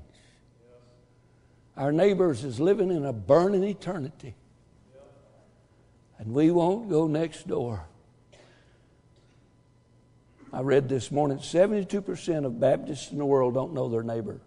Our 1.77 1.91
neighbors 1.91 2.43
is 2.43 2.59
living 2.59 2.89
in 2.89 3.05
a 3.05 3.13
burning 3.13 3.63
eternity. 3.63 4.35
And 6.17 6.33
we 6.33 6.49
won't 6.49 6.89
go 6.89 7.05
next 7.05 7.47
door. 7.47 7.85
I 10.51 10.61
read 10.61 10.89
this 10.89 11.11
morning 11.11 11.37
72% 11.37 12.45
of 12.45 12.59
Baptists 12.59 13.11
in 13.11 13.19
the 13.19 13.25
world 13.25 13.53
don't 13.53 13.73
know 13.73 13.89
their 13.89 14.01
neighbor. 14.01 14.39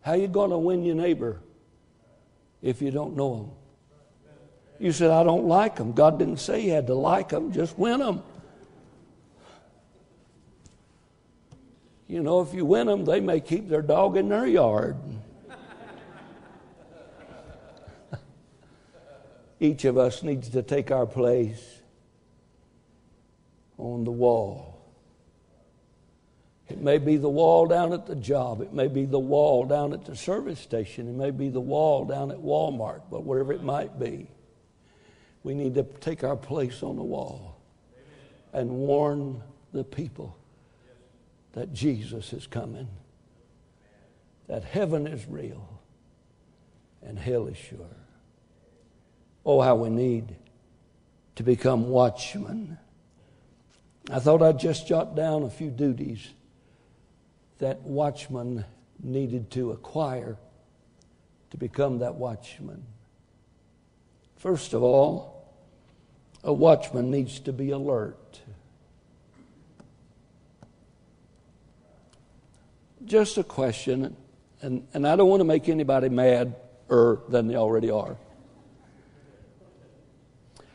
How 0.00 0.14
you 0.14 0.26
going 0.26 0.50
to 0.50 0.58
win 0.58 0.84
your 0.84 0.94
neighbor 0.94 1.40
if 2.62 2.80
you 2.80 2.90
don't 2.90 3.14
know 3.14 3.36
him? 3.36 3.50
You 4.78 4.92
said, 4.92 5.10
I 5.10 5.22
don't 5.22 5.46
like 5.46 5.76
them. 5.76 5.92
God 5.92 6.18
didn't 6.18 6.38
say 6.38 6.64
you 6.64 6.72
had 6.72 6.86
to 6.86 6.94
like 6.94 7.28
them, 7.28 7.52
just 7.52 7.78
win 7.78 8.00
them. 8.00 8.22
You 12.12 12.22
know, 12.22 12.42
if 12.42 12.52
you 12.52 12.66
win 12.66 12.88
them, 12.88 13.06
they 13.06 13.20
may 13.20 13.40
keep 13.40 13.70
their 13.70 13.80
dog 13.80 14.18
in 14.18 14.28
their 14.28 14.46
yard. 14.46 14.98
Each 19.60 19.86
of 19.86 19.96
us 19.96 20.22
needs 20.22 20.50
to 20.50 20.62
take 20.62 20.90
our 20.90 21.06
place 21.06 21.80
on 23.78 24.04
the 24.04 24.10
wall. 24.10 24.78
It 26.68 26.82
may 26.82 26.98
be 26.98 27.16
the 27.16 27.30
wall 27.30 27.64
down 27.64 27.94
at 27.94 28.04
the 28.04 28.16
job. 28.16 28.60
It 28.60 28.74
may 28.74 28.88
be 28.88 29.06
the 29.06 29.18
wall 29.18 29.64
down 29.64 29.94
at 29.94 30.04
the 30.04 30.14
service 30.14 30.60
station. 30.60 31.08
It 31.08 31.14
may 31.14 31.30
be 31.30 31.48
the 31.48 31.60
wall 31.60 32.04
down 32.04 32.30
at 32.30 32.36
Walmart, 32.36 33.04
but 33.10 33.24
wherever 33.24 33.54
it 33.54 33.62
might 33.62 33.98
be, 33.98 34.28
we 35.44 35.54
need 35.54 35.72
to 35.76 35.84
take 36.00 36.24
our 36.24 36.36
place 36.36 36.82
on 36.82 36.96
the 36.96 37.02
wall 37.02 37.58
and 38.52 38.68
warn 38.68 39.42
the 39.72 39.82
people 39.82 40.36
that 41.52 41.72
Jesus 41.72 42.32
is 42.32 42.46
coming, 42.46 42.88
that 44.48 44.64
heaven 44.64 45.06
is 45.06 45.26
real 45.26 45.80
and 47.02 47.18
hell 47.18 47.46
is 47.46 47.56
sure. 47.56 47.96
Oh, 49.44 49.60
how 49.60 49.76
we 49.76 49.90
need 49.90 50.36
to 51.36 51.42
become 51.42 51.88
watchmen. 51.88 52.78
I 54.10 54.18
thought 54.18 54.42
I'd 54.42 54.58
just 54.58 54.86
jot 54.86 55.16
down 55.16 55.42
a 55.42 55.50
few 55.50 55.70
duties 55.70 56.28
that 57.58 57.80
watchmen 57.82 58.64
needed 59.02 59.50
to 59.52 59.72
acquire 59.72 60.36
to 61.50 61.56
become 61.56 61.98
that 61.98 62.14
watchman. 62.14 62.84
First 64.36 64.72
of 64.72 64.82
all, 64.82 65.54
a 66.42 66.52
watchman 66.52 67.10
needs 67.10 67.38
to 67.40 67.52
be 67.52 67.70
alert. 67.70 68.40
Just 73.04 73.38
a 73.38 73.44
question, 73.44 74.16
and, 74.60 74.86
and 74.94 75.06
I 75.06 75.16
don't 75.16 75.28
want 75.28 75.40
to 75.40 75.44
make 75.44 75.68
anybody 75.68 76.08
madder 76.08 76.52
than 77.28 77.48
they 77.48 77.56
already 77.56 77.90
are. 77.90 78.16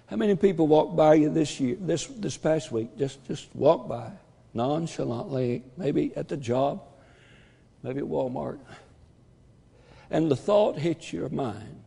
How 0.07 0.15
many 0.15 0.35
people 0.35 0.67
walked 0.67 0.95
by 0.95 1.15
you 1.15 1.29
this 1.29 1.59
year, 1.59 1.77
this, 1.79 2.07
this 2.07 2.37
past 2.37 2.71
week? 2.71 2.97
Just, 2.97 3.25
just 3.25 3.53
walk 3.55 3.87
by 3.87 4.11
nonchalantly, 4.53 5.63
maybe 5.75 6.15
at 6.15 6.27
the 6.27 6.37
job, 6.37 6.81
maybe 7.83 7.99
at 7.99 8.05
Walmart, 8.05 8.59
and 10.09 10.31
the 10.31 10.35
thought 10.35 10.77
hits 10.77 11.11
your 11.11 11.29
mind 11.29 11.83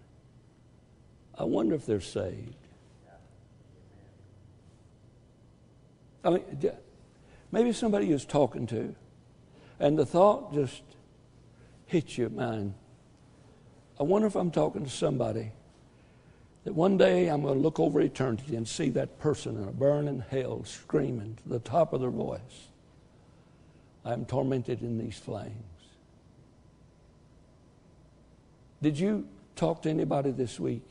I 1.40 1.44
wonder 1.44 1.74
if 1.74 1.87
they're 1.87 2.03
saved. 2.03 2.55
I 6.22 6.29
mean, 6.29 6.42
maybe 7.50 7.72
somebody 7.72 8.09
you're 8.09 8.18
talking 8.18 8.66
to, 8.66 8.94
and 9.81 9.99
the 9.99 10.07
thought 10.07 10.53
just 10.53 10.83
hits 11.87 12.16
your 12.16 12.29
mind. 12.31 12.75
I 13.99 14.05
wonder 14.05 14.29
if 14.29 14.37
I'm 14.37 14.51
talking 14.51 14.85
to 14.85 14.90
somebody 14.90 15.51
that 16.64 16.75
one 16.75 16.99
day 16.99 17.29
I'm 17.29 17.43
going 17.43 17.55
to 17.55 17.61
look 17.61 17.81
over 17.81 18.01
eternity 18.01 18.55
and 18.55 18.69
see 18.69 18.90
that 18.90 19.19
person 19.19 19.57
in 19.57 19.66
a 19.66 19.73
burning 19.73 20.23
hell 20.31 20.62
screaming 20.64 21.37
to 21.43 21.49
the 21.49 21.59
top 21.59 21.95
of 21.95 22.03
their 22.03 22.11
voice, 22.11 22.69
I'm 24.05 24.27
tormented 24.27 24.83
in 24.83 24.99
these 24.99 25.19
flames. 25.19 25.55
Did 28.83 28.99
you 28.99 29.27
talk 29.57 29.83
to 29.83 29.90
anybody 29.90 30.31
this 30.31 30.61
week 30.61 30.88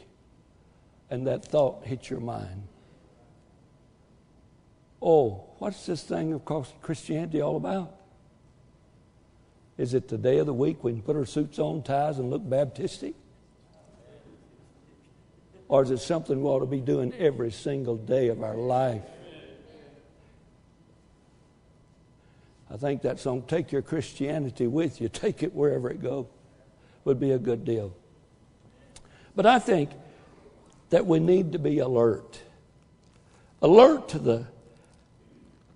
and 1.10 1.26
that 1.28 1.46
thought 1.46 1.86
hit 1.86 2.10
your 2.10 2.20
mind? 2.20 2.64
Oh, 5.02 5.46
what's 5.60 5.86
this 5.86 6.04
thing 6.04 6.34
of 6.34 6.46
Christianity 6.82 7.42
all 7.42 7.58
about? 7.58 7.99
Is 9.80 9.94
it 9.94 10.10
the 10.10 10.18
day 10.18 10.40
of 10.40 10.46
the 10.46 10.54
week 10.54 10.84
we 10.84 10.92
can 10.92 11.02
put 11.02 11.16
our 11.16 11.26
suits 11.26 11.58
on, 11.58 11.84
ties, 11.84 12.20
and 12.20 12.30
look 12.30 12.42
Baptistic? 12.42 13.14
Or 15.70 15.84
is 15.84 15.90
it 15.90 16.00
something 16.00 16.44
we 16.44 16.50
ought 16.50 16.60
to 16.60 16.66
be 16.66 16.82
doing 16.82 17.14
every 17.14 17.50
single 17.50 17.96
day 17.96 18.28
of 18.28 18.44
our 18.44 18.58
life? 18.58 19.04
I 22.70 22.76
think 22.76 23.04
that 23.04 23.22
song, 23.22 23.44
Take 23.48 23.72
Your 23.72 23.82
Christianity 23.82 24.68
With 24.68 25.00
You, 25.00 25.08
take 25.14 25.44
it 25.44 25.56
wherever 25.56 25.90
it 25.90 26.02
goes, 26.02 26.26
would 27.06 27.22
be 27.22 27.32
a 27.32 27.40
good 27.40 27.64
deal. 27.64 27.96
But 29.34 29.46
I 29.46 29.60
think 29.60 29.92
that 30.90 31.06
we 31.06 31.20
need 31.20 31.54
to 31.54 31.60
be 31.60 31.80
alert. 31.80 32.42
Alert 33.62 34.10
to 34.10 34.20
the 34.20 34.48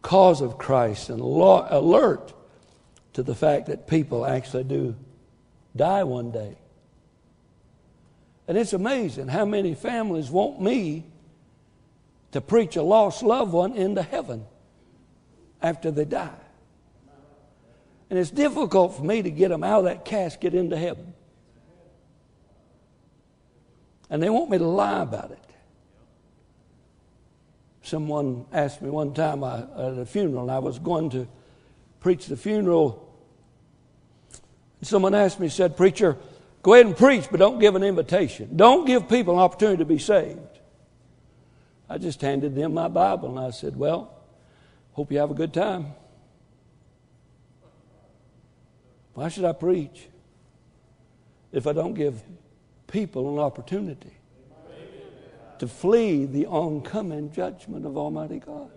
cause 0.01 0.41
of 0.41 0.57
Christ 0.57 1.09
and 1.09 1.21
alert 1.21 2.33
to 3.13 3.23
the 3.23 3.35
fact 3.35 3.67
that 3.67 3.87
people 3.87 4.25
actually 4.25 4.63
do 4.63 4.95
die 5.75 6.03
one 6.03 6.31
day. 6.31 6.57
And 8.47 8.57
it's 8.57 8.73
amazing 8.73 9.27
how 9.27 9.45
many 9.45 9.73
families 9.73 10.29
want 10.29 10.61
me 10.61 11.05
to 12.31 12.41
preach 12.41 12.75
a 12.75 12.81
lost 12.81 13.23
loved 13.23 13.53
one 13.53 13.73
into 13.73 14.01
heaven 14.01 14.45
after 15.61 15.91
they 15.91 16.05
die. 16.05 16.29
And 18.09 18.19
it's 18.19 18.31
difficult 18.31 18.95
for 18.95 19.03
me 19.03 19.21
to 19.21 19.31
get 19.31 19.49
them 19.49 19.63
out 19.63 19.79
of 19.79 19.85
that 19.85 20.05
casket 20.05 20.53
into 20.53 20.77
heaven. 20.77 21.13
And 24.09 24.21
they 24.21 24.29
want 24.29 24.49
me 24.49 24.57
to 24.57 24.67
lie 24.67 25.01
about 25.01 25.31
it. 25.31 25.39
Someone 27.81 28.45
asked 28.51 28.81
me 28.81 28.89
one 28.89 29.13
time 29.13 29.43
I, 29.43 29.61
at 29.61 29.97
a 29.97 30.05
funeral, 30.05 30.43
and 30.43 30.51
I 30.51 30.59
was 30.59 30.79
going 30.79 31.09
to 31.11 31.27
preach 32.03 32.27
the 32.27 32.37
funeral. 32.37 33.09
Someone 34.83 35.15
asked 35.15 35.39
me, 35.39 35.49
said, 35.49 35.75
Preacher, 35.75 36.17
Go 36.63 36.73
ahead 36.73 36.85
and 36.85 36.95
preach, 36.95 37.27
but 37.29 37.41
don't 37.41 37.59
give 37.59 37.75
an 37.75 37.83
invitation. 37.83 38.55
Don't 38.55 38.85
give 38.85 39.09
people 39.09 39.33
an 39.33 39.41
opportunity 39.41 39.79
to 39.79 39.85
be 39.85 39.99
saved. 39.99 40.39
I 41.89 41.97
just 41.97 42.21
handed 42.21 42.55
them 42.55 42.73
my 42.73 42.87
Bible 42.87 43.37
and 43.37 43.45
I 43.45 43.51
said, 43.51 43.75
Well, 43.75 44.15
hope 44.93 45.11
you 45.11 45.19
have 45.19 45.29
a 45.29 45.33
good 45.33 45.53
time. 45.53 45.87
Why 49.13 49.27
should 49.27 49.43
I 49.43 49.51
preach 49.51 50.07
if 51.51 51.67
I 51.67 51.73
don't 51.73 51.93
give 51.93 52.23
people 52.87 53.33
an 53.33 53.39
opportunity 53.39 54.13
to 55.59 55.67
flee 55.67 56.25
the 56.25 56.47
oncoming 56.47 57.31
judgment 57.33 57.85
of 57.85 57.97
Almighty 57.97 58.39
God? 58.39 58.71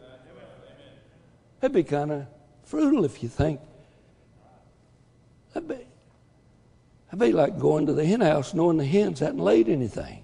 That'd 1.60 1.72
be 1.72 1.84
kind 1.84 2.10
of 2.10 2.26
frugal 2.66 3.04
if 3.04 3.22
you 3.22 3.28
think. 3.30 3.60
That'd 5.54 5.68
be, 5.68 5.86
that'd 7.06 7.18
be 7.18 7.32
like 7.32 7.58
going 7.58 7.86
to 7.86 7.94
the 7.94 8.04
hen 8.04 8.20
house 8.20 8.52
knowing 8.52 8.76
the 8.76 8.84
hens 8.84 9.20
hadn't 9.20 9.38
laid 9.38 9.70
anything. 9.70 10.22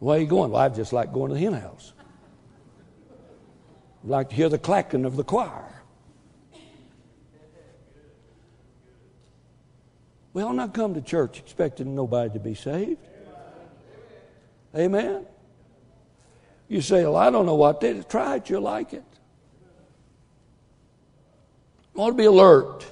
Where 0.00 0.18
are 0.18 0.20
you 0.20 0.26
going? 0.26 0.50
Well, 0.50 0.60
I 0.60 0.68
just 0.68 0.92
like 0.92 1.12
going 1.12 1.28
to 1.28 1.34
the 1.34 1.40
hen 1.40 1.52
house. 1.52 1.92
I'd 4.02 4.10
like 4.10 4.30
to 4.30 4.34
hear 4.34 4.48
the 4.48 4.58
clacking 4.58 5.04
of 5.04 5.14
the 5.14 5.22
choir. 5.22 5.68
We 10.32 10.42
all 10.42 10.54
not 10.54 10.74
come 10.74 10.94
to 10.94 11.02
church 11.02 11.38
expecting 11.38 11.94
nobody 11.94 12.32
to 12.32 12.40
be 12.40 12.54
saved. 12.54 13.06
Amen. 14.74 15.26
You 16.68 16.80
say, 16.80 17.04
Well, 17.04 17.16
I 17.16 17.28
don't 17.30 17.44
know 17.44 17.54
what 17.54 17.80
that 17.82 17.96
is. 17.96 18.04
Try 18.06 18.36
it, 18.36 18.48
you'll 18.48 18.62
like 18.62 18.94
it. 18.94 19.04
I 21.94 21.98
want 21.98 22.16
to 22.16 22.22
be 22.22 22.26
alert. 22.26 22.86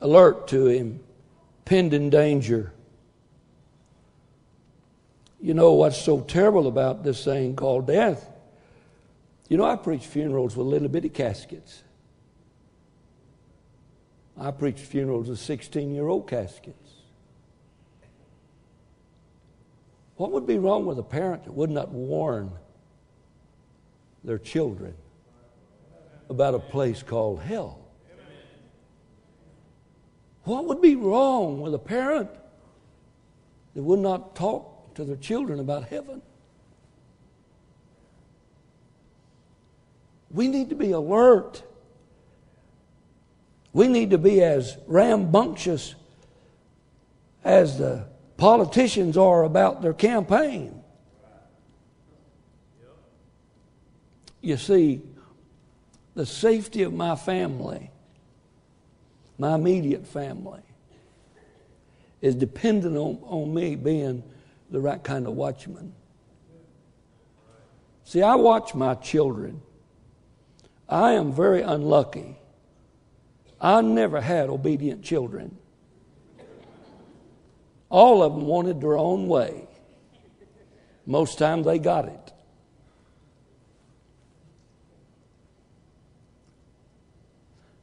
Alert 0.00 0.48
to 0.48 0.66
him, 0.66 1.00
pending 1.64 2.10
danger. 2.10 2.72
You 5.40 5.54
know 5.54 5.72
what's 5.72 6.00
so 6.00 6.20
terrible 6.20 6.66
about 6.66 7.04
this 7.04 7.24
thing 7.24 7.56
called 7.56 7.86
death? 7.86 8.28
You 9.48 9.56
know, 9.56 9.64
I 9.64 9.76
preach 9.76 10.04
funerals 10.04 10.56
with 10.56 10.66
little 10.66 10.88
bitty 10.88 11.08
caskets. 11.08 11.82
I 14.38 14.50
preach 14.50 14.80
funerals 14.80 15.28
with 15.28 15.38
16 15.38 15.94
year 15.94 16.08
old 16.08 16.28
caskets. 16.28 16.90
What 20.16 20.32
would 20.32 20.46
be 20.46 20.58
wrong 20.58 20.86
with 20.86 20.98
a 20.98 21.02
parent 21.02 21.44
that 21.44 21.52
would 21.52 21.70
not 21.70 21.90
warn 21.90 22.50
their 24.24 24.38
children 24.38 24.94
about 26.28 26.54
a 26.54 26.58
place 26.58 27.02
called 27.02 27.40
hell? 27.40 27.78
What 30.44 30.66
would 30.66 30.80
be 30.80 30.94
wrong 30.94 31.60
with 31.60 31.74
a 31.74 31.78
parent 31.78 32.30
that 33.74 33.82
would 33.82 33.98
not 33.98 34.36
talk 34.36 34.94
to 34.94 35.04
their 35.04 35.16
children 35.16 35.58
about 35.58 35.84
heaven? 35.84 36.22
We 40.30 40.48
need 40.48 40.68
to 40.70 40.76
be 40.76 40.92
alert. 40.92 41.62
We 43.72 43.88
need 43.88 44.10
to 44.10 44.18
be 44.18 44.42
as 44.42 44.76
rambunctious 44.86 45.94
as 47.42 47.78
the 47.78 48.06
politicians 48.36 49.16
are 49.16 49.44
about 49.44 49.82
their 49.82 49.94
campaign. 49.94 50.82
You 54.40 54.56
see, 54.56 55.02
the 56.16 56.26
safety 56.26 56.82
of 56.82 56.94
my 56.94 57.14
family, 57.14 57.90
my 59.38 59.54
immediate 59.54 60.06
family, 60.06 60.62
is 62.22 62.34
dependent 62.34 62.96
on, 62.96 63.18
on 63.22 63.52
me 63.52 63.76
being 63.76 64.24
the 64.70 64.80
right 64.80 65.04
kind 65.04 65.26
of 65.26 65.34
watchman. 65.34 65.92
See, 68.04 68.22
I 68.22 68.34
watch 68.34 68.74
my 68.74 68.94
children. 68.94 69.60
I 70.88 71.12
am 71.12 71.32
very 71.32 71.60
unlucky. 71.60 72.38
I 73.60 73.82
never 73.82 74.20
had 74.22 74.48
obedient 74.48 75.02
children. 75.02 75.58
All 77.90 78.22
of 78.22 78.34
them 78.34 78.46
wanted 78.46 78.80
their 78.80 78.96
own 78.96 79.28
way. 79.28 79.68
Most 81.04 81.38
times 81.38 81.66
they 81.66 81.78
got 81.78 82.06
it. 82.06 82.32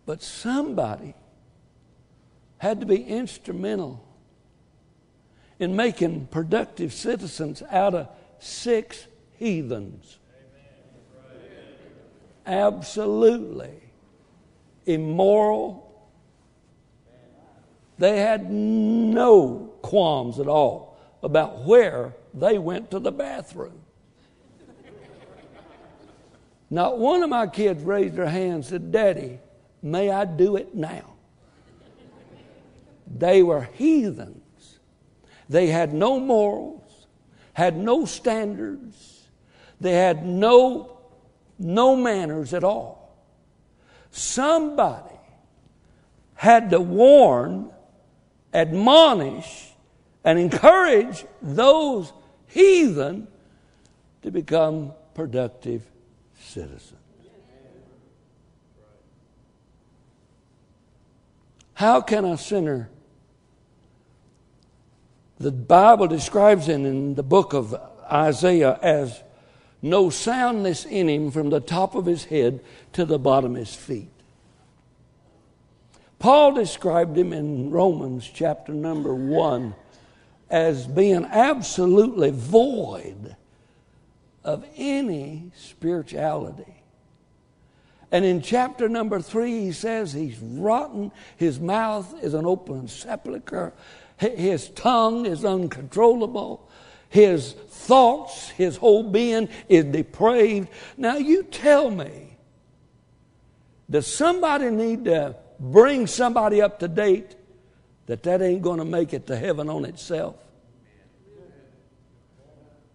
But 0.06 0.22
somebody 0.22 1.16
had 2.58 2.80
to 2.80 2.86
be 2.86 3.04
instrumental 3.04 4.06
in 5.60 5.76
making 5.76 6.28
productive 6.28 6.94
citizens 6.94 7.64
out 7.70 7.94
of 7.94 8.08
six 8.40 9.08
heathens. 9.34 10.18
Absolutely 12.46 13.84
immoral. 14.86 15.90
They 17.98 18.20
had 18.20 18.52
no 18.52 19.74
qualms 19.82 20.40
at 20.40 20.48
all 20.48 20.98
about 21.22 21.64
where 21.64 22.14
they 22.34 22.58
went 22.58 22.92
to 22.92 23.00
the 23.00 23.12
bathroom. 23.12 23.80
Not 26.70 26.98
one 26.98 27.22
of 27.22 27.30
my 27.30 27.48
kids 27.48 27.84
raised 27.84 28.16
their 28.16 28.28
hand 28.28 28.54
and 28.54 28.66
said, 28.66 28.92
Daddy, 28.92 29.40
may 29.84 30.10
I 30.10 30.26
do 30.26 30.56
it 30.56 30.74
now? 30.74 31.14
They 33.06 33.44
were 33.44 33.70
heathens. 33.74 34.80
They 35.50 35.68
had 35.68 35.94
no 35.94 36.20
morals, 36.20 37.08
had 37.54 37.78
no 37.78 38.06
standards, 38.06 39.28
they 39.80 39.94
had 39.94 40.26
no, 40.26 40.98
no 41.60 41.96
manners 41.96 42.54
at 42.54 42.64
all. 42.64 43.16
Somebody 44.12 45.16
had 46.36 46.70
to 46.70 46.80
warn, 46.80 47.70
admonish, 48.54 49.70
and 50.24 50.40
encourage 50.40 51.26
those 51.42 52.14
heathen 52.48 53.28
to 54.22 54.32
become 54.32 54.94
productive 55.14 55.84
citizens. 56.40 57.03
How 61.84 62.00
can 62.00 62.24
a 62.24 62.38
sinner, 62.38 62.90
the 65.38 65.52
Bible 65.52 66.08
describes 66.08 66.66
him 66.66 66.86
in 66.86 67.16
the 67.16 67.24
book 67.24 67.52
of 67.52 67.76
Isaiah 68.10 68.80
as 68.82 69.22
no 69.82 70.10
soundness 70.10 70.86
in 70.86 71.10
him 71.10 71.30
from 71.30 71.50
the 71.50 71.60
top 71.60 71.94
of 71.94 72.06
his 72.06 72.24
head 72.24 72.62
to 72.94 73.04
the 73.04 73.20
bottom 73.20 73.56
of 73.56 73.58
his 73.58 73.76
feet. 73.76 74.14
Paul 76.20 76.54
described 76.54 77.18
him 77.18 77.34
in 77.34 77.70
Romans 77.70 78.32
chapter 78.34 78.72
number 78.72 79.14
one 79.14 79.76
as 80.50 80.88
being 80.88 81.26
absolutely 81.26 82.32
void 82.32 83.36
of 84.46 84.66
any 84.78 85.52
spirituality. 85.58 86.83
And 88.14 88.24
in 88.24 88.42
chapter 88.42 88.88
number 88.88 89.20
three, 89.20 89.60
he 89.60 89.72
says 89.74 90.14
he's 90.14 90.40
rotten. 90.40 91.12
His 91.36 91.60
mouth 91.60 92.24
is 92.24 92.34
an 92.34 92.46
open 92.46 92.88
sepulchre. 92.88 93.74
His 94.18 94.70
tongue 94.70 95.26
is 95.26 95.44
uncontrollable. 95.44 96.70
His 97.10 97.52
thoughts, 97.52 98.50
his 98.52 98.78
whole 98.78 99.04
being 99.04 99.50
is 99.68 99.84
depraved. 99.86 100.70
Now, 100.96 101.18
you 101.18 101.44
tell 101.44 101.92
me, 101.92 102.38
does 103.90 104.08
somebody 104.08 104.70
need 104.70 105.04
to 105.06 105.36
bring 105.60 106.08
somebody 106.08 106.62
up 106.62 106.80
to 106.80 106.88
date 106.88 107.36
that 108.06 108.24
that 108.24 108.42
ain't 108.42 108.62
going 108.62 108.80
to 108.80 108.86
make 108.86 109.14
it 109.14 109.28
to 109.28 109.36
heaven 109.36 109.70
on 109.70 109.86
itself. 109.86 110.36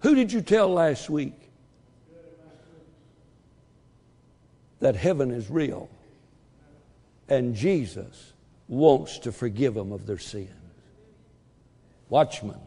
Who 0.00 0.14
did 0.14 0.32
you 0.32 0.42
tell 0.42 0.68
last 0.68 1.08
week 1.10 1.47
that 4.80 4.96
heaven 4.96 5.30
is 5.30 5.50
real 5.50 5.88
and 7.28 7.54
Jesus 7.54 8.32
wants 8.68 9.18
to 9.20 9.32
forgive 9.32 9.74
them 9.74 9.92
of 9.92 10.06
their 10.06 10.18
sins? 10.18 10.50
Watchman. 12.08 12.58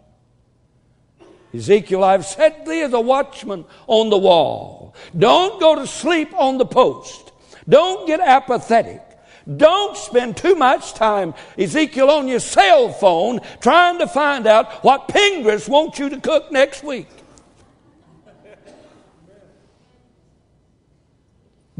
Ezekiel, 1.53 2.03
I've 2.03 2.25
set 2.25 2.65
thee 2.65 2.81
as 2.81 2.93
a 2.93 3.01
watchman 3.01 3.65
on 3.87 4.09
the 4.09 4.17
wall. 4.17 4.95
Don't 5.17 5.59
go 5.59 5.75
to 5.75 5.87
sleep 5.87 6.33
on 6.33 6.57
the 6.57 6.65
post. 6.65 7.31
Don't 7.67 8.07
get 8.07 8.19
apathetic. 8.19 9.01
Don't 9.57 9.97
spend 9.97 10.37
too 10.37 10.55
much 10.55 10.93
time, 10.93 11.33
Ezekiel, 11.57 12.09
on 12.09 12.27
your 12.27 12.39
cell 12.39 12.89
phone 12.93 13.39
trying 13.59 13.97
to 13.99 14.07
find 14.07 14.45
out 14.45 14.83
what 14.83 15.07
Pinterest 15.07 15.67
wants 15.67 15.99
you 15.99 16.09
to 16.09 16.19
cook 16.19 16.51
next 16.51 16.83
week. 16.83 17.09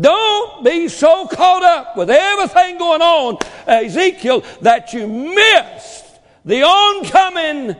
Don't 0.01 0.63
be 0.65 0.87
so 0.87 1.27
caught 1.27 1.63
up 1.63 1.95
with 1.95 2.09
everything 2.09 2.77
going 2.77 3.01
on, 3.01 3.37
Ezekiel, 3.67 4.43
that 4.61 4.93
you 4.93 5.07
missed 5.07 6.19
the 6.43 6.63
oncoming 6.63 7.75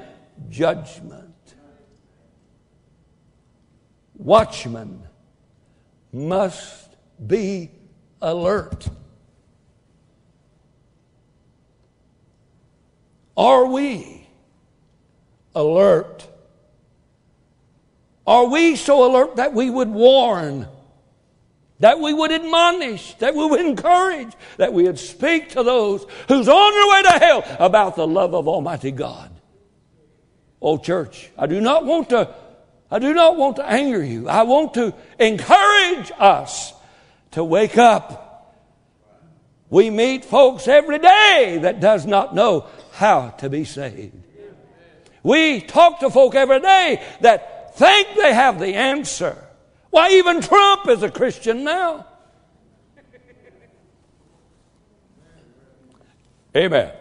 judgment. 0.50 1.18
watchmen 4.16 5.02
must 6.14 6.90
be 7.26 7.72
alert. 8.22 8.88
Are 13.36 13.66
we 13.66 14.28
alert? 15.56 16.28
Are 18.28 18.48
we 18.48 18.76
so 18.76 19.10
alert 19.10 19.38
that 19.38 19.54
we 19.54 19.70
would 19.70 19.90
warn, 19.90 20.68
that 21.82 22.00
we 22.00 22.13
would 22.13 22.32
admonish, 22.32 23.15
that 23.15 23.36
we 23.36 23.46
would 23.46 23.60
encourage, 23.60 24.32
that 24.58 24.72
we 24.72 24.84
would 24.84 25.00
speak 25.00 25.50
to 25.50 25.63
those 25.63 26.06
who's 26.28 26.48
on 26.48 26.74
their 26.74 26.88
way 26.88 27.02
to 27.04 27.26
hell 27.26 27.58
about 27.60 27.96
the 27.96 28.08
love 28.08 28.34
of 28.36 28.48
Almighty 28.48 28.91
God? 28.91 29.32
Oh, 30.62 30.78
church, 30.78 31.32
I 31.38 31.48
do 31.48 31.60
not 31.60 31.84
want 31.86 32.10
to, 32.10 32.34
I 32.91 33.00
do 33.00 33.13
not 33.15 33.36
want 33.36 33.56
to 33.56 33.65
anger 33.65 34.04
you. 34.04 34.30
I 34.30 34.44
want 34.44 34.76
to 34.76 34.94
encourage 35.17 36.12
us 36.20 36.72
to 37.32 37.44
wake 37.44 37.80
up. 37.80 38.56
We 39.72 39.89
meet 39.89 40.24
folks 40.24 40.67
every 40.67 41.00
day 41.00 41.60
that 41.63 41.80
does 41.80 42.06
not 42.06 42.36
know 42.36 42.67
how 42.91 43.30
to 43.39 43.50
be 43.50 43.63
saved. 43.63 44.15
We 45.24 45.62
talk 45.62 46.02
to 46.02 46.12
folk 46.12 46.36
every 46.36 46.60
day 46.60 47.02
that 47.22 47.76
think 47.76 48.10
they 48.15 48.34
have 48.34 48.60
the 48.60 48.76
answer. 48.76 49.48
Why, 49.91 50.10
even 50.12 50.41
Trump 50.41 50.88
is 50.88 51.04
a 51.04 51.12
Christian 51.12 51.63
now. 51.63 52.08
Amen. 56.56 56.91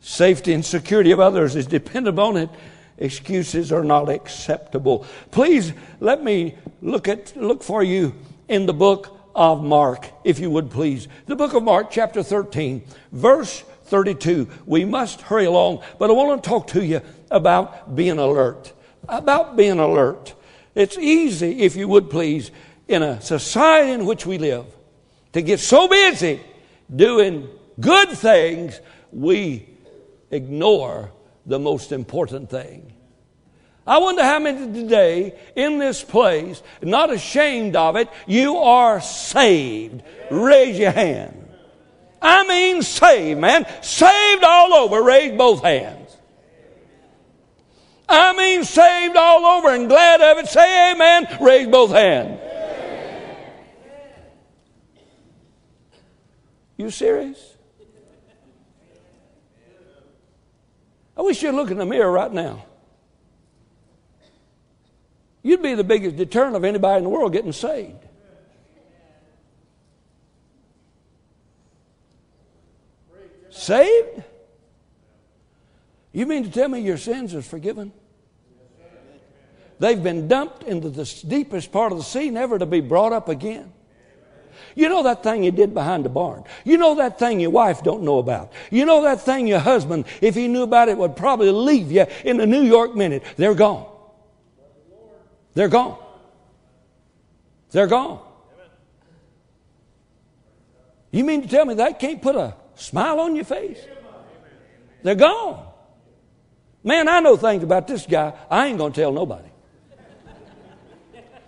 Safety 0.00 0.52
and 0.52 0.64
security 0.64 1.10
of 1.10 1.20
others 1.20 1.54
is 1.54 1.66
dependent 1.66 2.18
on 2.18 2.36
it. 2.36 2.48
Excuses 2.96 3.70
are 3.70 3.84
not 3.84 4.08
acceptable. 4.08 5.06
Please 5.30 5.72
let 6.00 6.24
me 6.24 6.56
look 6.82 7.06
at 7.06 7.36
look 7.36 7.62
for 7.62 7.84
you 7.84 8.14
in 8.48 8.66
the 8.66 8.72
book 8.72 9.16
of 9.36 9.62
Mark, 9.62 10.10
if 10.24 10.40
you 10.40 10.50
would 10.50 10.70
please. 10.70 11.06
The 11.26 11.36
book 11.36 11.54
of 11.54 11.62
Mark, 11.62 11.92
chapter 11.92 12.24
13, 12.24 12.82
verse 13.12 13.62
32. 13.88 14.48
We 14.66 14.84
must 14.84 15.22
hurry 15.22 15.46
along, 15.46 15.82
but 15.98 16.10
I 16.10 16.12
want 16.12 16.42
to 16.42 16.48
talk 16.48 16.68
to 16.68 16.84
you 16.84 17.00
about 17.30 17.94
being 17.94 18.18
alert. 18.18 18.72
About 19.08 19.56
being 19.56 19.78
alert. 19.78 20.34
It's 20.74 20.96
easy, 20.96 21.60
if 21.60 21.76
you 21.76 21.88
would 21.88 22.10
please, 22.10 22.50
in 22.86 23.02
a 23.02 23.20
society 23.20 23.92
in 23.92 24.06
which 24.06 24.24
we 24.24 24.38
live, 24.38 24.66
to 25.32 25.42
get 25.42 25.60
so 25.60 25.88
busy 25.88 26.40
doing 26.94 27.48
good 27.80 28.10
things, 28.10 28.80
we 29.12 29.68
ignore 30.30 31.12
the 31.46 31.58
most 31.58 31.92
important 31.92 32.50
thing. 32.50 32.92
I 33.86 33.98
wonder 33.98 34.22
how 34.22 34.38
many 34.38 34.70
today 34.82 35.38
in 35.56 35.78
this 35.78 36.04
place, 36.04 36.62
not 36.82 37.10
ashamed 37.10 37.74
of 37.74 37.96
it, 37.96 38.08
you 38.26 38.58
are 38.58 39.00
saved. 39.00 40.02
Raise 40.30 40.78
your 40.78 40.90
hand. 40.90 41.47
I 42.20 42.46
mean 42.46 42.82
saved, 42.82 43.40
man. 43.40 43.66
Saved 43.82 44.44
all 44.44 44.74
over. 44.74 45.02
Raise 45.02 45.36
both 45.36 45.62
hands. 45.62 46.16
I 48.08 48.32
mean 48.34 48.64
saved 48.64 49.16
all 49.16 49.44
over 49.44 49.74
and 49.74 49.88
glad 49.88 50.20
of 50.20 50.38
it. 50.38 50.48
Say 50.48 50.92
amen. 50.92 51.28
Raise 51.40 51.68
both 51.68 51.90
hands. 51.90 52.40
You 56.78 56.90
serious? 56.90 57.56
I 61.16 61.22
wish 61.22 61.42
you'd 61.42 61.54
look 61.54 61.70
in 61.70 61.78
the 61.78 61.84
mirror 61.84 62.10
right 62.10 62.32
now. 62.32 62.64
You'd 65.42 65.62
be 65.62 65.74
the 65.74 65.84
biggest 65.84 66.16
deterrent 66.16 66.54
of 66.54 66.64
anybody 66.64 66.98
in 66.98 67.04
the 67.04 67.10
world 67.10 67.32
getting 67.32 67.52
saved. 67.52 68.07
Saved? 73.58 74.22
You 76.12 76.26
mean 76.26 76.44
to 76.44 76.50
tell 76.50 76.68
me 76.68 76.78
your 76.80 76.96
sins 76.96 77.34
are 77.34 77.42
forgiven? 77.42 77.92
They've 79.80 80.00
been 80.00 80.28
dumped 80.28 80.62
into 80.62 80.88
the 80.88 81.04
deepest 81.26 81.72
part 81.72 81.90
of 81.90 81.98
the 81.98 82.04
sea, 82.04 82.30
never 82.30 82.56
to 82.58 82.66
be 82.66 82.80
brought 82.80 83.12
up 83.12 83.28
again. 83.28 83.72
You 84.76 84.88
know 84.88 85.02
that 85.02 85.24
thing 85.24 85.42
you 85.42 85.50
did 85.50 85.74
behind 85.74 86.04
the 86.04 86.08
barn. 86.08 86.44
You 86.64 86.78
know 86.78 86.94
that 86.96 87.18
thing 87.18 87.40
your 87.40 87.50
wife 87.50 87.82
don't 87.82 88.04
know 88.04 88.18
about. 88.18 88.52
You 88.70 88.86
know 88.86 89.02
that 89.02 89.22
thing 89.22 89.48
your 89.48 89.58
husband, 89.58 90.04
if 90.20 90.36
he 90.36 90.46
knew 90.46 90.62
about 90.62 90.88
it, 90.88 90.96
would 90.96 91.16
probably 91.16 91.50
leave 91.50 91.90
you 91.90 92.06
in 92.24 92.40
a 92.40 92.46
New 92.46 92.62
York 92.62 92.94
minute. 92.94 93.24
They're 93.36 93.54
gone. 93.54 93.86
They're 95.54 95.68
gone. 95.68 95.98
They're 97.72 97.88
gone. 97.88 98.20
You 101.10 101.24
mean 101.24 101.42
to 101.42 101.48
tell 101.48 101.64
me 101.64 101.74
that 101.74 101.98
can't 101.98 102.22
put 102.22 102.36
a 102.36 102.54
smile 102.78 103.20
on 103.20 103.36
your 103.36 103.44
face? 103.44 103.78
They're 105.02 105.14
gone. 105.14 105.66
Man, 106.82 107.08
I 107.08 107.20
know 107.20 107.36
things 107.36 107.62
about 107.62 107.86
this 107.86 108.06
guy 108.06 108.32
I 108.50 108.68
ain't 108.68 108.78
going 108.78 108.92
to 108.92 109.00
tell 109.00 109.12
nobody. 109.12 109.48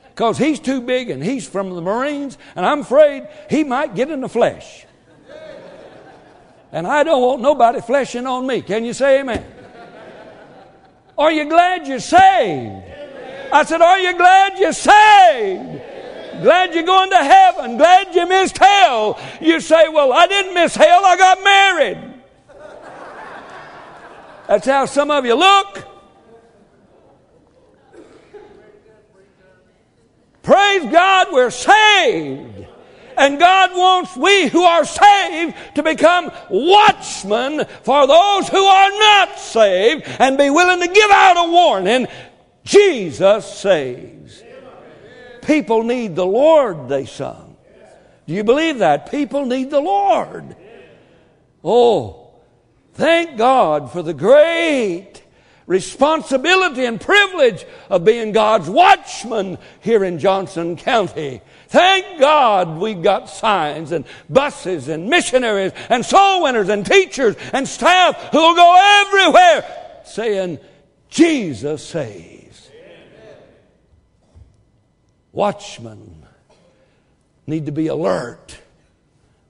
Because 0.09 0.37
he's 0.37 0.61
too 0.61 0.83
big 0.83 1.09
and 1.09 1.23
he's 1.23 1.49
from 1.49 1.71
the 1.71 1.81
Marines, 1.81 2.37
and 2.55 2.67
I'm 2.67 2.81
afraid 2.81 3.27
he 3.49 3.65
might 3.65 3.95
get 3.95 4.11
in 4.11 4.21
the 4.21 4.29
flesh. 4.29 4.85
And 6.73 6.87
I 6.87 7.03
don't 7.03 7.23
want 7.23 7.41
nobody 7.41 7.81
fleshing 7.81 8.27
on 8.27 8.47
me. 8.47 8.63
Can 8.63 8.85
you 8.85 8.93
say 8.93 9.21
amen? 9.21 9.45
Are 11.17 11.33
you 11.33 11.49
glad 11.49 11.87
you're 11.87 12.01
saved? 12.01 12.85
I 13.53 13.65
said, 13.65 13.81
Are 13.81 13.99
you 13.99 14.17
glad 14.17 14.59
you're 14.59 14.73
saved? 14.73 15.83
Glad 16.43 16.75
you're 16.75 16.85
going 16.85 17.11
to 17.11 17.17
heaven. 17.17 17.77
Glad 17.77 18.15
you 18.15 18.27
missed 18.27 18.59
hell. 18.59 19.21
You 19.41 19.61
say, 19.61 19.89
Well, 19.89 20.13
I 20.13 20.27
didn't 20.27 20.55
miss 20.55 20.75
hell, 20.75 21.05
I 21.05 21.17
got 21.17 21.45
married. 21.45 22.15
That's 24.47 24.67
how 24.67 24.87
some 24.87 25.11
of 25.11 25.25
you 25.25 25.35
look. 25.35 25.87
Praise 30.43 30.91
God, 30.91 31.29
we're 31.31 31.51
saved. 31.51 32.67
And 33.17 33.39
God 33.39 33.71
wants 33.77 34.17
we 34.17 34.49
who 34.49 34.63
are 34.63 34.85
saved 34.85 35.55
to 35.75 35.83
become 35.83 36.33
watchmen 36.49 37.67
for 37.83 38.07
those 38.07 38.49
who 38.49 38.65
are 38.65 38.91
not 38.91 39.39
saved 39.39 40.05
and 40.19 40.39
be 40.39 40.49
willing 40.49 40.81
to 40.81 40.93
give 40.93 41.11
out 41.11 41.47
a 41.47 41.51
warning 41.51 42.09
Jesus 42.65 43.47
saves. 43.47 44.20
People 45.51 45.83
need 45.83 46.15
the 46.15 46.25
Lord, 46.25 46.89
they 46.89 47.07
sung. 47.07 47.57
Do 48.29 48.35
you 48.35 48.45
believe 48.45 48.79
that? 48.79 49.11
People 49.11 49.47
need 49.47 49.69
the 49.69 49.81
Lord. 49.81 50.55
Oh, 51.65 52.31
thank 52.95 53.37
God 53.37 53.91
for 53.91 54.01
the 54.01 54.15
great 54.15 55.25
responsibility 55.67 56.85
and 56.85 57.01
privilege 57.01 57.65
of 57.89 58.05
being 58.05 58.31
God's 58.31 58.71
watchman 58.71 59.59
here 59.81 60.05
in 60.05 60.21
Johnson 60.21 60.77
County. 60.77 61.41
Thank 61.67 62.21
God 62.21 62.79
we've 62.79 63.03
got 63.03 63.29
signs 63.29 63.91
and 63.91 64.05
buses 64.29 64.87
and 64.87 65.11
missionaries 65.11 65.73
and 65.89 66.07
soul 66.07 66.45
winners 66.45 66.69
and 66.69 66.87
teachers 66.87 67.35
and 67.53 67.67
staff 67.67 68.31
who 68.31 68.39
will 68.39 68.55
go 68.55 69.05
everywhere 69.05 70.03
saying, 70.05 70.61
Jesus 71.09 71.85
saves. 71.85 72.40
Watchmen 75.33 76.27
need 77.47 77.67
to 77.67 77.73
be 77.73 77.87
alert. 77.87 78.59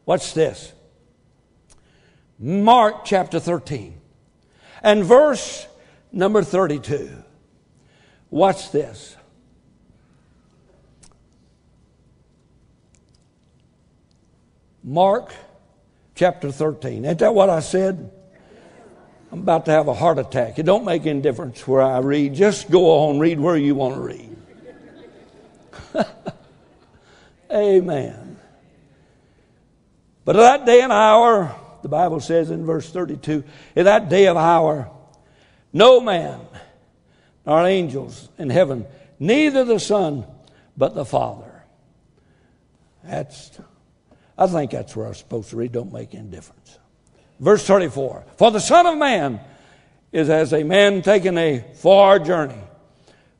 What's 0.05 0.33
this? 0.33 0.73
Mark 2.39 3.05
chapter 3.05 3.39
13 3.39 4.01
and 4.83 5.05
verse 5.05 5.67
number 6.11 6.43
32. 6.43 7.11
Watch 8.31 8.73
this. 8.73 9.17
Mark 14.83 15.33
chapter 16.15 16.51
13. 16.51 17.05
Ain't 17.05 17.19
that 17.19 17.35
what 17.35 17.51
I 17.51 17.61
said? 17.61 18.11
I'm 19.33 19.41
about 19.41 19.67
to 19.67 19.71
have 19.71 19.89
a 19.89 19.95
heart 19.95 20.19
attack. 20.19 20.59
It 20.59 20.65
don't 20.65 20.85
make 20.85 21.07
any 21.07 21.21
difference 21.21 21.67
where 21.69 21.83
I 21.83 21.99
read. 21.99 22.35
Just 22.35 22.71
go 22.71 23.09
on, 23.09 23.19
read 23.19 23.39
where 23.39 23.57
you 23.57 23.75
want 23.75 23.95
to 23.95 24.01
read. 24.01 24.30
Amen. 27.53 28.39
But 30.25 30.37
at 30.37 30.41
that 30.41 30.67
day 30.67 30.83
and 30.83 30.93
hour, 30.93 31.55
the 31.83 31.89
Bible 31.89 32.21
says 32.21 32.51
in 32.51 32.65
verse 32.65 32.91
32, 32.91 33.43
in 33.75 33.85
that 33.85 34.09
day 34.09 34.27
of 34.27 34.37
hour, 34.37 34.91
no 35.73 36.01
man 36.01 36.41
nor 37.47 37.67
angels 37.67 38.29
in 38.39 38.51
heaven, 38.51 38.87
neither 39.19 39.65
the 39.65 39.81
Son, 39.81 40.25
but 40.77 40.95
the 40.95 41.05
Father. 41.05 41.65
That's, 43.03 43.59
I 44.37 44.47
think 44.47 44.71
that's 44.71 44.95
where 44.95 45.07
I'm 45.07 45.15
supposed 45.15 45.51
to 45.51 45.57
read. 45.57 45.73
Don't 45.73 45.93
make 45.93 46.15
any 46.15 46.29
difference. 46.29 46.79
Verse 47.39 47.67
34 47.67 48.25
For 48.37 48.51
the 48.51 48.61
Son 48.61 48.87
of 48.87 48.99
Man 48.99 49.41
is 50.13 50.29
as 50.29 50.53
a 50.53 50.63
man 50.63 51.03
taking 51.03 51.39
a 51.39 51.65
far 51.75 52.19
journey 52.19 52.61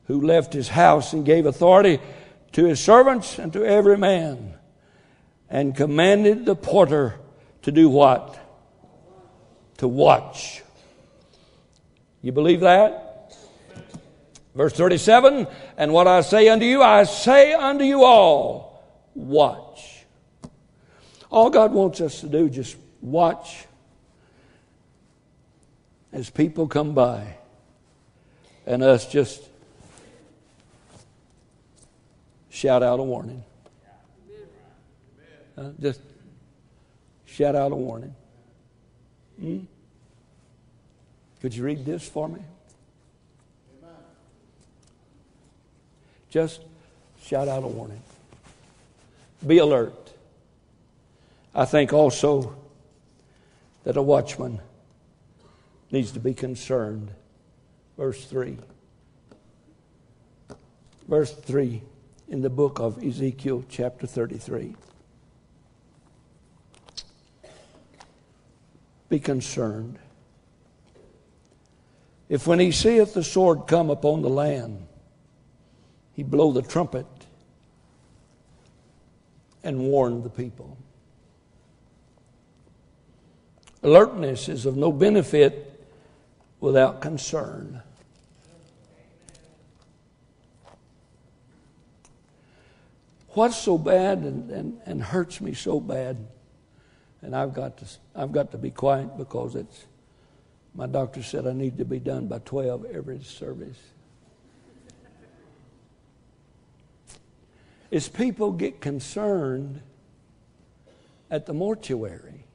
who 0.05 0.21
left 0.21 0.53
his 0.53 0.67
house 0.67 1.13
and 1.13 1.25
gave 1.25 1.45
authority 1.45 1.99
to 2.53 2.65
his 2.65 2.79
servants 2.79 3.39
and 3.39 3.53
to 3.53 3.65
every 3.65 3.97
man 3.97 4.55
and 5.49 5.75
commanded 5.75 6.45
the 6.45 6.55
porter 6.55 7.15
to 7.63 7.71
do 7.71 7.89
what? 7.89 8.39
To 9.77 9.87
watch. 9.87 10.63
You 12.21 12.31
believe 12.31 12.61
that? 12.61 13.35
Verse 14.55 14.73
37 14.73 15.47
And 15.77 15.93
what 15.93 16.07
I 16.07 16.21
say 16.21 16.49
unto 16.49 16.65
you, 16.65 16.81
I 16.81 17.03
say 17.03 17.53
unto 17.53 17.83
you 17.83 18.03
all, 18.03 18.83
watch. 19.15 20.05
All 21.29 21.49
God 21.49 21.71
wants 21.71 22.01
us 22.01 22.21
to 22.21 22.27
do, 22.27 22.49
just 22.49 22.75
watch 23.01 23.65
as 26.11 26.29
people 26.29 26.67
come 26.67 26.93
by 26.93 27.35
and 28.65 28.83
us 28.83 29.07
just 29.07 29.41
shout 32.51 32.83
out 32.83 32.99
a 32.99 33.03
warning. 33.03 33.43
Uh, 35.57 35.71
just 35.79 36.01
shout 37.25 37.55
out 37.55 37.71
a 37.71 37.75
warning. 37.75 38.13
Hmm? 39.39 39.59
Could 41.41 41.55
you 41.55 41.63
read 41.63 41.85
this 41.85 42.07
for 42.07 42.27
me? 42.27 42.41
Just 46.29 46.61
shout 47.23 47.47
out 47.47 47.63
a 47.63 47.67
warning. 47.67 48.01
Be 49.45 49.57
alert. 49.57 50.13
I 51.53 51.65
think 51.65 51.91
also 51.91 52.55
that 53.83 53.97
a 53.97 54.01
watchman 54.01 54.61
needs 55.89 56.11
to 56.11 56.19
be 56.19 56.33
concerned. 56.33 57.11
Verse 57.97 58.23
3. 58.25 58.57
Verse 61.07 61.33
3 61.33 61.81
in 62.31 62.41
the 62.41 62.49
book 62.49 62.79
of 62.79 63.03
Ezekiel, 63.03 63.65
chapter 63.67 64.07
33. 64.07 64.73
Be 69.09 69.19
concerned. 69.19 69.99
If 72.29 72.47
when 72.47 72.61
he 72.61 72.71
seeth 72.71 73.13
the 73.13 73.23
sword 73.23 73.67
come 73.67 73.89
upon 73.89 74.21
the 74.21 74.29
land, 74.29 74.87
he 76.13 76.23
blow 76.23 76.53
the 76.53 76.61
trumpet 76.61 77.05
and 79.61 79.79
warn 79.79 80.23
the 80.23 80.29
people. 80.29 80.77
Alertness 83.83 84.47
is 84.47 84.65
of 84.65 84.77
no 84.77 84.93
benefit 84.93 85.85
without 86.61 87.01
concern. 87.01 87.81
What's 93.33 93.55
so 93.55 93.77
bad 93.77 94.19
and, 94.19 94.51
and, 94.51 94.81
and 94.85 95.01
hurts 95.01 95.39
me 95.39 95.53
so 95.53 95.79
bad, 95.79 96.17
and 97.21 97.35
I've 97.35 97.53
got, 97.53 97.77
to, 97.77 97.85
I've 98.13 98.31
got 98.31 98.51
to 98.51 98.57
be 98.57 98.71
quiet 98.71 99.17
because 99.17 99.55
it's, 99.55 99.85
my 100.75 100.85
doctor 100.85 101.23
said 101.23 101.47
I 101.47 101.53
need 101.53 101.77
to 101.77 101.85
be 101.85 101.99
done 101.99 102.27
by 102.27 102.39
12 102.39 102.85
every 102.93 103.23
service. 103.23 103.79
Is 107.89 108.09
people 108.09 108.51
get 108.51 108.81
concerned 108.81 109.81
at 111.29 111.45
the 111.45 111.53
mortuary. 111.53 112.45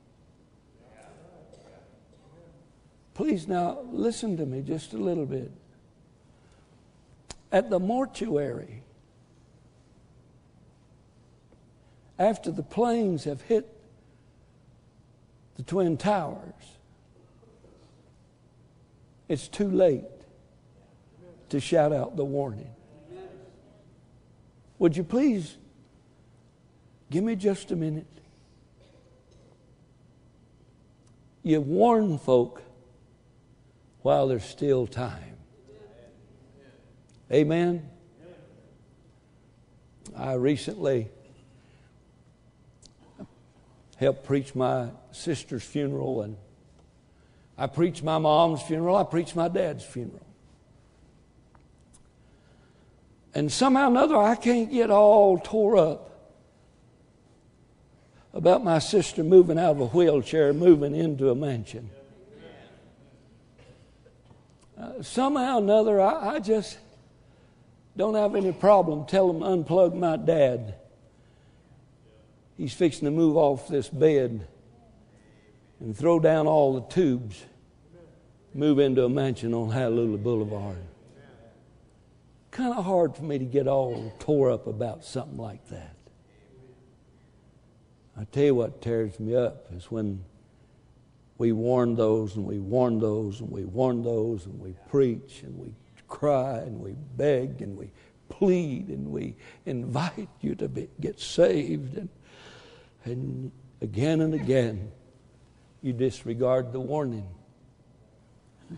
Please 3.15 3.49
now 3.49 3.79
listen 3.91 4.37
to 4.37 4.45
me 4.45 4.61
just 4.61 4.93
a 4.93 4.99
little 4.99 5.25
bit. 5.25 5.51
At 7.51 7.71
the 7.71 7.79
mortuary, 7.79 8.83
after 12.19 12.51
the 12.51 12.63
planes 12.63 13.25
have 13.25 13.43
hit 13.43 13.67
the 15.57 15.63
Twin 15.63 15.97
Towers, 15.97 16.53
it's 19.29 19.49
too 19.49 19.71
late 19.71 20.05
to 21.49 21.61
shout 21.61 21.93
out 21.93 22.17
the 22.17 22.25
warning. 22.25 22.71
Would 24.79 24.97
you 24.97 25.05
please 25.05 25.57
give 27.11 27.25
me 27.25 27.37
just 27.37 27.71
a 27.71 27.77
minute? 27.77 28.07
You 31.43 31.61
warn 31.61 32.19
folk 32.19 32.63
while 34.03 34.29
there's 34.29 34.45
still 34.45 34.87
time. 34.87 35.37
Amen. 37.33 37.89
I 40.17 40.35
recently 40.35 41.09
helped 43.97 44.25
preach 44.25 44.55
my 44.55 44.89
sister's 45.11 45.65
funeral, 45.65 46.23
and 46.23 46.37
I 47.59 47.67
preached 47.67 48.03
my 48.03 48.19
mom's 48.19 48.63
funeral, 48.63 48.97
I 48.97 49.05
preached 49.05 49.35
my 49.35 49.49
dad's 49.49 49.85
funeral. 49.85 50.27
And 53.35 53.53
somehow 53.53 53.85
or 53.85 53.91
another, 53.91 54.17
I 54.17 54.35
can't 54.35 54.71
get 54.71 54.91
all 54.91 55.39
tore 55.39 55.77
up 55.77 56.07
about 58.33 58.63
my 58.63 58.79
sister 58.79 59.25
moving 59.25 59.59
out 59.59 59.73
of 59.73 59.81
a 59.81 59.87
wheelchair, 59.87 60.53
moving 60.53 60.95
into 60.95 61.31
a 61.31 61.35
mansion. 61.35 61.91
Uh, 64.79 65.03
somehow 65.03 65.57
or 65.57 65.63
another, 65.63 66.01
I, 66.01 66.35
I 66.35 66.39
just 66.41 66.79
don't 67.97 68.15
have 68.15 68.35
any 68.35 68.53
problem 68.53 69.07
telling 69.07 69.41
them 69.41 69.65
unplug 69.65 69.95
my 69.95 70.17
dad. 70.19 70.75
He's 72.57 72.73
fixing 72.73 73.05
to 73.05 73.11
move 73.11 73.37
off 73.37 73.69
this 73.69 73.89
bed 73.89 74.47
and 75.81 75.97
throw 75.97 76.19
down 76.19 76.47
all 76.47 76.75
the 76.75 76.87
tubes, 76.93 77.45
move 78.55 78.79
into 78.79 79.05
a 79.05 79.09
mansion 79.09 79.53
on 79.53 79.71
Hallelujah 79.71 80.17
Boulevard. 80.17 80.79
Kind 82.51 82.73
of 82.75 82.85
hard 82.85 83.15
for 83.15 83.25
me 83.25 83.39
to 83.39 83.45
get 83.45 83.69
all 83.69 84.15
tore 84.19 84.51
up 84.51 84.67
about 84.67 85.05
something 85.05 85.37
like 85.37 85.69
that. 85.69 85.95
I 88.19 88.25
tell 88.25 88.45
you 88.45 88.55
what 88.55 88.81
tears 88.81 89.21
me 89.21 89.37
up 89.37 89.67
is 89.77 89.91
when 89.91 90.25
we 91.37 91.53
warn 91.53 91.97
those 91.97 92.37
and 92.37 92.47
we 92.47 92.59
warn 92.59 92.99
those 92.99 93.41
and 93.41 93.51
we 93.51 93.67
warn 93.67 94.03
those 94.03 94.47
and 94.47 94.59
we 94.59 94.75
preach 94.89 95.43
and 95.43 95.59
we 95.59 95.75
cry 96.09 96.59
and 96.59 96.81
we 96.81 96.95
beg 97.19 97.61
and 97.61 97.77
we 97.77 97.91
plead 98.31 98.89
and 98.89 99.11
we 99.11 99.37
invite 99.67 100.31
you 100.41 100.55
to 100.55 100.67
be, 100.67 100.89
get 100.99 101.21
saved 101.21 101.99
and, 101.99 102.09
and 103.07 103.51
again 103.81 104.21
and 104.21 104.35
again 104.35 104.91
you 105.83 105.93
disregard 105.93 106.73
the 106.73 106.81
warning. 106.81 107.29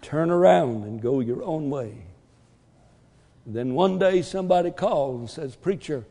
Turn 0.02 0.30
around 0.30 0.84
and 0.84 1.00
go 1.00 1.20
your 1.20 1.42
own 1.42 1.70
way. 1.70 2.04
And 3.46 3.54
then 3.54 3.74
one 3.74 3.98
day 3.98 4.22
somebody 4.22 4.70
calls 4.70 5.18
and 5.20 5.30
says 5.30 5.56
preacher 5.56 6.04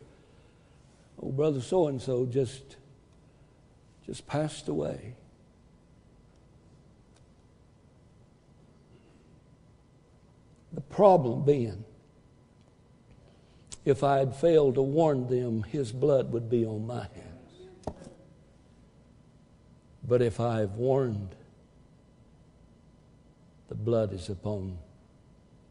oh 1.22 1.30
brother 1.30 1.60
so 1.60 1.88
and 1.88 2.00
so 2.00 2.26
just 2.26 2.76
just 4.06 4.26
passed 4.26 4.68
away. 4.68 5.14
The 10.72 10.80
problem 10.80 11.44
being, 11.44 11.84
if 13.84 14.02
I 14.02 14.18
had 14.18 14.34
failed 14.34 14.76
to 14.76 14.82
warn 14.82 15.26
them, 15.26 15.62
his 15.62 15.92
blood 15.92 16.32
would 16.32 16.48
be 16.48 16.64
on 16.64 16.86
my 16.86 17.02
hands. 17.02 17.27
But 20.08 20.22
if 20.22 20.40
I 20.40 20.60
have 20.60 20.76
warned, 20.76 21.34
the 23.68 23.74
blood 23.74 24.12
is 24.12 24.28
upon 24.28 24.78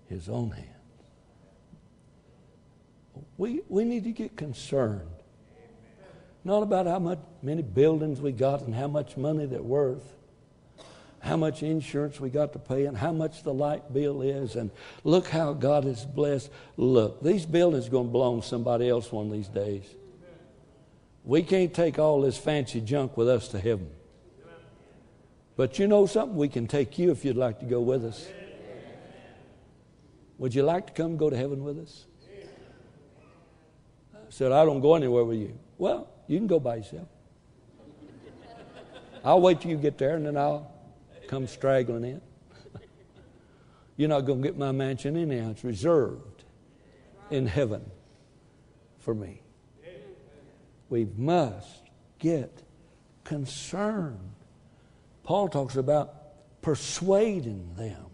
his 0.07 0.29
own 0.29 0.51
hands. 0.51 0.67
We, 3.37 3.61
we 3.67 3.83
need 3.83 4.03
to 4.03 4.11
get 4.11 4.37
concerned. 4.37 5.09
Not 6.43 6.61
about 6.61 6.85
how 6.85 6.99
much, 6.99 7.19
many 7.41 7.63
buildings 7.63 8.21
we 8.21 8.31
got 8.31 8.61
and 8.61 8.73
how 8.75 8.87
much 8.87 9.17
money 9.17 9.45
they're 9.47 9.61
worth 9.61 10.13
how 11.19 11.35
much 11.35 11.63
insurance 11.63 12.19
we 12.19 12.29
got 12.29 12.53
to 12.53 12.59
pay 12.59 12.85
and 12.85 12.97
how 12.97 13.11
much 13.11 13.43
the 13.43 13.53
light 13.53 13.93
bill 13.93 14.21
is 14.21 14.55
and 14.55 14.71
look 15.03 15.27
how 15.27 15.53
God 15.53 15.85
is 15.85 16.05
blessed. 16.05 16.49
Look, 16.77 17.21
these 17.21 17.45
buildings 17.45 17.87
are 17.87 17.91
going 17.91 18.07
to 18.07 18.11
belong 18.11 18.41
to 18.41 18.47
somebody 18.47 18.89
else 18.89 19.11
one 19.11 19.27
of 19.27 19.31
these 19.31 19.49
days. 19.49 19.83
We 21.23 21.43
can't 21.43 21.73
take 21.73 21.99
all 21.99 22.21
this 22.21 22.37
fancy 22.37 22.79
junk 22.79 23.17
with 23.17 23.27
us 23.27 23.49
to 23.49 23.59
heaven. 23.59 23.89
But 25.57 25.79
you 25.79 25.87
know 25.87 26.05
something? 26.05 26.37
We 26.37 26.47
can 26.47 26.67
take 26.67 26.99
you 26.99 27.11
if 27.11 27.25
you'd 27.25 27.35
like 27.35 27.59
to 27.59 27.65
go 27.65 27.81
with 27.81 28.05
us. 28.05 28.27
Would 30.37 30.53
you 30.53 30.61
like 30.61 30.87
to 30.87 30.93
come 30.93 31.17
go 31.17 31.31
to 31.31 31.35
heaven 31.35 31.63
with 31.63 31.79
us? 31.79 32.05
I 34.13 34.29
said, 34.29 34.51
I 34.51 34.63
don't 34.65 34.81
go 34.81 34.93
anywhere 34.93 35.25
with 35.25 35.39
you. 35.39 35.57
Well, 35.79 36.07
you 36.27 36.37
can 36.37 36.45
go 36.45 36.59
by 36.59 36.75
yourself. 36.77 37.07
I'll 39.25 39.41
wait 39.41 39.59
till 39.59 39.71
you 39.71 39.77
get 39.77 39.97
there 39.97 40.15
and 40.15 40.27
then 40.27 40.37
I'll 40.37 40.71
come 41.27 41.47
straggling 41.47 42.03
in. 42.03 42.21
You're 43.97 44.09
not 44.09 44.21
going 44.21 44.43
to 44.43 44.47
get 44.47 44.57
my 44.57 44.71
mansion 44.71 45.17
anyhow. 45.17 45.49
It's 45.51 45.63
reserved 45.63 46.43
in 47.31 47.47
heaven 47.47 47.89
for 48.99 49.15
me. 49.15 49.41
We 50.89 51.07
must 51.17 51.81
get 52.19 52.61
concerned. 53.23 54.36
Paul 55.27 55.49
talks 55.49 55.75
about 55.75 56.13
persuading 56.61 57.73
them. 57.75 58.05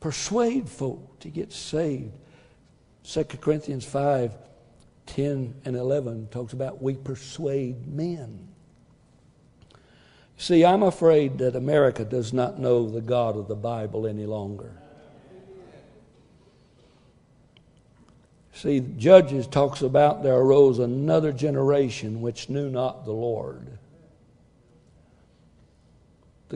Persuade 0.00 0.70
folk 0.70 1.20
to 1.20 1.28
get 1.28 1.52
saved. 1.52 2.14
2 3.04 3.24
Corinthians 3.24 3.84
5 3.84 4.32
10 5.04 5.54
and 5.66 5.76
11 5.76 6.28
talks 6.28 6.54
about 6.54 6.82
we 6.82 6.94
persuade 6.94 7.86
men. 7.86 8.48
See, 10.38 10.64
I'm 10.64 10.82
afraid 10.82 11.36
that 11.38 11.54
America 11.54 12.06
does 12.06 12.32
not 12.32 12.58
know 12.58 12.88
the 12.88 13.02
God 13.02 13.36
of 13.36 13.46
the 13.46 13.54
Bible 13.54 14.06
any 14.06 14.24
longer. 14.24 14.72
See, 18.54 18.80
Judges 18.80 19.46
talks 19.46 19.82
about 19.82 20.22
there 20.22 20.36
arose 20.36 20.78
another 20.78 21.32
generation 21.32 22.22
which 22.22 22.48
knew 22.48 22.70
not 22.70 23.04
the 23.04 23.12
Lord. 23.12 23.78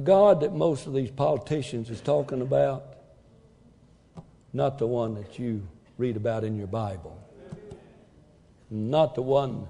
The 0.00 0.06
God 0.06 0.40
that 0.40 0.54
most 0.54 0.86
of 0.86 0.94
these 0.94 1.10
politicians 1.10 1.90
is 1.90 2.00
talking 2.00 2.40
about, 2.40 2.84
not 4.50 4.78
the 4.78 4.86
one 4.86 5.14
that 5.16 5.38
you 5.38 5.68
read 5.98 6.16
about 6.16 6.42
in 6.42 6.56
your 6.56 6.68
Bible, 6.68 7.22
not 8.70 9.14
the 9.14 9.20
one 9.20 9.68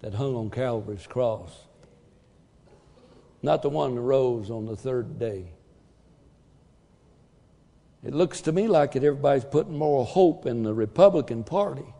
that 0.00 0.14
hung 0.14 0.34
on 0.36 0.48
Calvary's 0.48 1.06
cross, 1.06 1.50
not 3.42 3.60
the 3.60 3.68
one 3.68 3.94
that 3.94 4.00
rose 4.00 4.50
on 4.50 4.64
the 4.64 4.74
third 4.74 5.18
day. 5.18 5.44
It 8.02 8.14
looks 8.14 8.40
to 8.40 8.52
me 8.52 8.68
like 8.68 8.92
that 8.92 9.04
everybody's 9.04 9.44
putting 9.44 9.76
more 9.76 10.06
hope 10.06 10.46
in 10.46 10.62
the 10.62 10.72
Republican 10.72 11.44
Party 11.44 11.92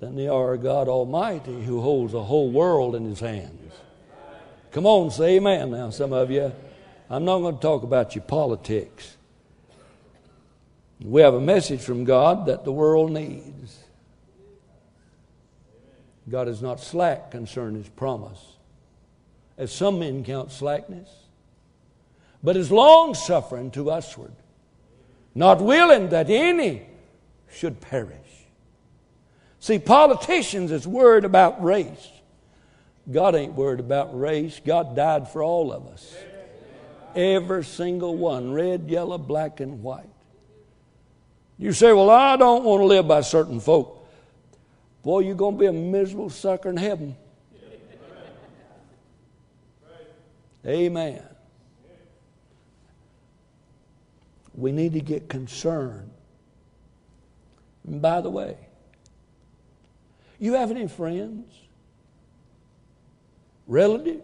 than 0.00 0.16
they 0.16 0.28
are 0.28 0.56
God 0.56 0.88
Almighty 0.88 1.62
who 1.62 1.82
holds 1.82 2.12
the 2.12 2.24
whole 2.24 2.50
world 2.50 2.94
in 2.94 3.04
his 3.04 3.20
hands. 3.20 3.74
Come 4.74 4.86
on, 4.86 5.10
say 5.10 5.36
amen 5.36 5.70
now, 5.70 5.88
some 5.90 6.12
of 6.12 6.30
you. 6.30 6.52
I'm 7.08 7.24
not 7.24 7.38
going 7.38 7.54
to 7.54 7.62
talk 7.62 7.84
about 7.84 8.14
your 8.14 8.24
politics. 8.24 9.16
We 11.00 11.22
have 11.22 11.34
a 11.34 11.40
message 11.40 11.80
from 11.80 12.04
God 12.04 12.46
that 12.46 12.64
the 12.64 12.72
world 12.72 13.12
needs. 13.12 13.78
God 16.28 16.48
is 16.48 16.60
not 16.60 16.80
slack 16.80 17.30
concerning 17.30 17.76
his 17.76 17.88
promise, 17.88 18.40
as 19.56 19.72
some 19.72 20.00
men 20.00 20.24
count 20.24 20.50
slackness, 20.50 21.08
but 22.42 22.56
is 22.56 22.70
long 22.70 23.14
suffering 23.14 23.70
to 23.70 23.84
usward 23.84 24.32
not 25.34 25.60
willing 25.60 26.10
that 26.10 26.30
any 26.30 26.82
should 27.52 27.80
perish. 27.80 28.10
See, 29.58 29.78
politicians 29.78 30.70
is 30.70 30.86
worried 30.86 31.24
about 31.24 31.62
race. 31.62 32.10
God 33.10 33.34
ain't 33.34 33.54
worried 33.54 33.80
about 33.80 34.18
race. 34.18 34.60
God 34.64 34.96
died 34.96 35.28
for 35.28 35.42
all 35.42 35.72
of 35.72 35.86
us. 35.88 36.14
Every 37.14 37.64
single 37.64 38.16
one, 38.16 38.52
red, 38.52 38.88
yellow, 38.88 39.18
black, 39.18 39.60
and 39.60 39.82
white. 39.82 40.08
You 41.58 41.72
say, 41.72 41.92
Well, 41.92 42.10
I 42.10 42.36
don't 42.36 42.64
want 42.64 42.80
to 42.80 42.86
live 42.86 43.06
by 43.06 43.20
certain 43.20 43.60
folk. 43.60 44.08
Boy, 45.02 45.20
you're 45.20 45.34
going 45.34 45.56
to 45.56 45.60
be 45.60 45.66
a 45.66 45.72
miserable 45.72 46.30
sucker 46.30 46.70
in 46.70 46.76
heaven. 46.76 47.16
Amen. 50.66 51.22
we 54.54 54.72
need 54.72 54.92
to 54.92 55.00
get 55.00 55.28
concerned. 55.28 56.10
And 57.86 58.00
by 58.00 58.20
the 58.20 58.30
way, 58.30 58.56
you 60.38 60.54
have 60.54 60.70
any 60.70 60.88
friends? 60.88 61.52
Relatives? 63.66 64.22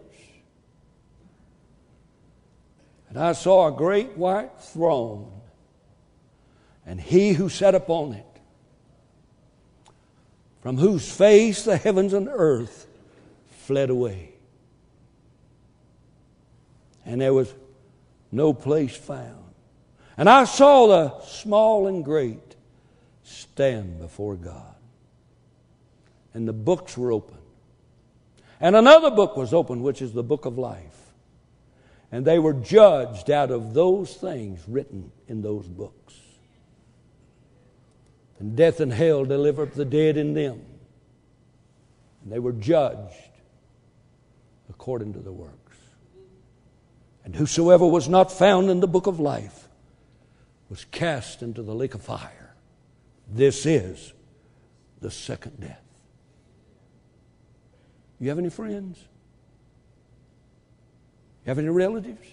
And 3.09 3.19
I 3.19 3.33
saw 3.33 3.67
a 3.67 3.71
great 3.71 4.17
white 4.17 4.57
throne, 4.59 5.29
and 6.85 6.99
he 6.99 7.33
who 7.33 7.49
sat 7.49 7.75
upon 7.75 8.13
it, 8.13 8.25
from 10.61 10.77
whose 10.77 11.11
face 11.11 11.63
the 11.63 11.75
heavens 11.75 12.13
and 12.13 12.29
earth 12.31 12.87
fled 13.63 13.89
away. 13.89 14.29
And 17.05 17.19
there 17.19 17.33
was 17.33 17.53
no 18.31 18.53
place 18.53 18.95
found. 18.95 19.43
And 20.15 20.29
I 20.29 20.45
saw 20.45 20.87
the 20.87 21.19
small 21.25 21.87
and 21.87 22.05
great 22.05 22.55
stand 23.23 23.99
before 23.99 24.35
God. 24.35 24.75
And 26.33 26.47
the 26.47 26.53
books 26.53 26.97
were 26.97 27.11
open. 27.11 27.40
And 28.61 28.75
another 28.75 29.09
book 29.09 29.35
was 29.35 29.53
opened, 29.53 29.81
which 29.81 30.03
is 30.03 30.13
the 30.13 30.23
book 30.23 30.45
of 30.45 30.59
life. 30.59 31.11
And 32.11 32.25
they 32.25 32.37
were 32.37 32.53
judged 32.53 33.31
out 33.31 33.49
of 33.49 33.73
those 33.73 34.13
things 34.15 34.63
written 34.67 35.11
in 35.27 35.41
those 35.41 35.67
books. 35.67 36.13
And 38.39 38.55
death 38.55 38.79
and 38.79 38.93
hell 38.93 39.25
delivered 39.25 39.73
the 39.73 39.85
dead 39.85 40.15
in 40.17 40.35
them. 40.35 40.61
And 42.23 42.31
they 42.31 42.39
were 42.39 42.51
judged 42.51 43.15
according 44.69 45.13
to 45.13 45.19
the 45.19 45.31
works. 45.31 45.77
And 47.25 47.35
whosoever 47.35 47.87
was 47.87 48.07
not 48.07 48.31
found 48.31 48.69
in 48.69 48.79
the 48.79 48.87
book 48.87 49.07
of 49.07 49.19
life 49.19 49.67
was 50.69 50.85
cast 50.85 51.41
into 51.41 51.63
the 51.63 51.73
lake 51.73 51.95
of 51.95 52.01
fire. 52.01 52.55
This 53.27 53.65
is 53.65 54.13
the 54.99 55.11
second 55.11 55.59
death. 55.59 55.80
You 58.21 58.29
have 58.29 58.37
any 58.37 58.51
friends? 58.51 58.99
You 61.43 61.49
have 61.49 61.57
any 61.57 61.69
relatives? 61.69 62.27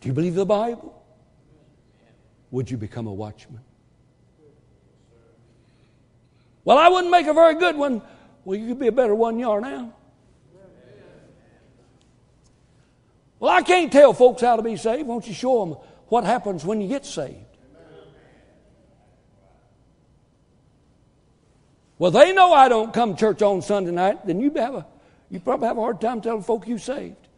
Do 0.00 0.08
you 0.08 0.12
believe 0.12 0.34
the 0.34 0.44
Bible? 0.44 1.02
Would 2.50 2.70
you 2.70 2.76
become 2.76 3.06
a 3.06 3.12
watchman? 3.14 3.62
Well, 6.66 6.76
I 6.76 6.88
wouldn't 6.88 7.10
make 7.10 7.26
a 7.26 7.32
very 7.32 7.54
good 7.54 7.76
one. 7.76 8.02
Well, 8.44 8.58
you 8.58 8.68
could 8.68 8.78
be 8.78 8.88
a 8.88 8.92
better 8.92 9.14
one 9.14 9.38
you 9.38 9.50
are 9.50 9.60
now. 9.60 9.94
Well, 13.38 13.50
I 13.50 13.62
can't 13.62 13.90
tell 13.90 14.12
folks 14.12 14.42
how 14.42 14.56
to 14.56 14.62
be 14.62 14.76
saved. 14.76 15.08
Won't 15.08 15.26
you 15.26 15.32
show 15.32 15.64
them 15.64 15.78
what 16.08 16.24
happens 16.24 16.62
when 16.62 16.82
you 16.82 16.88
get 16.88 17.06
saved. 17.06 17.49
Well, 22.00 22.10
they 22.10 22.32
know 22.32 22.52
I 22.54 22.70
don't 22.70 22.94
come 22.94 23.14
to 23.14 23.20
church 23.20 23.42
on 23.42 23.60
Sunday 23.60 23.90
night, 23.90 24.26
then 24.26 24.40
you 24.40 24.50
have 24.54 24.74
a 24.74 24.86
you 25.30 25.38
probably 25.38 25.68
have 25.68 25.76
a 25.76 25.80
hard 25.80 26.00
time 26.00 26.20
telling 26.20 26.42
folk 26.42 26.66
you 26.66 26.78
saved. 26.78 27.28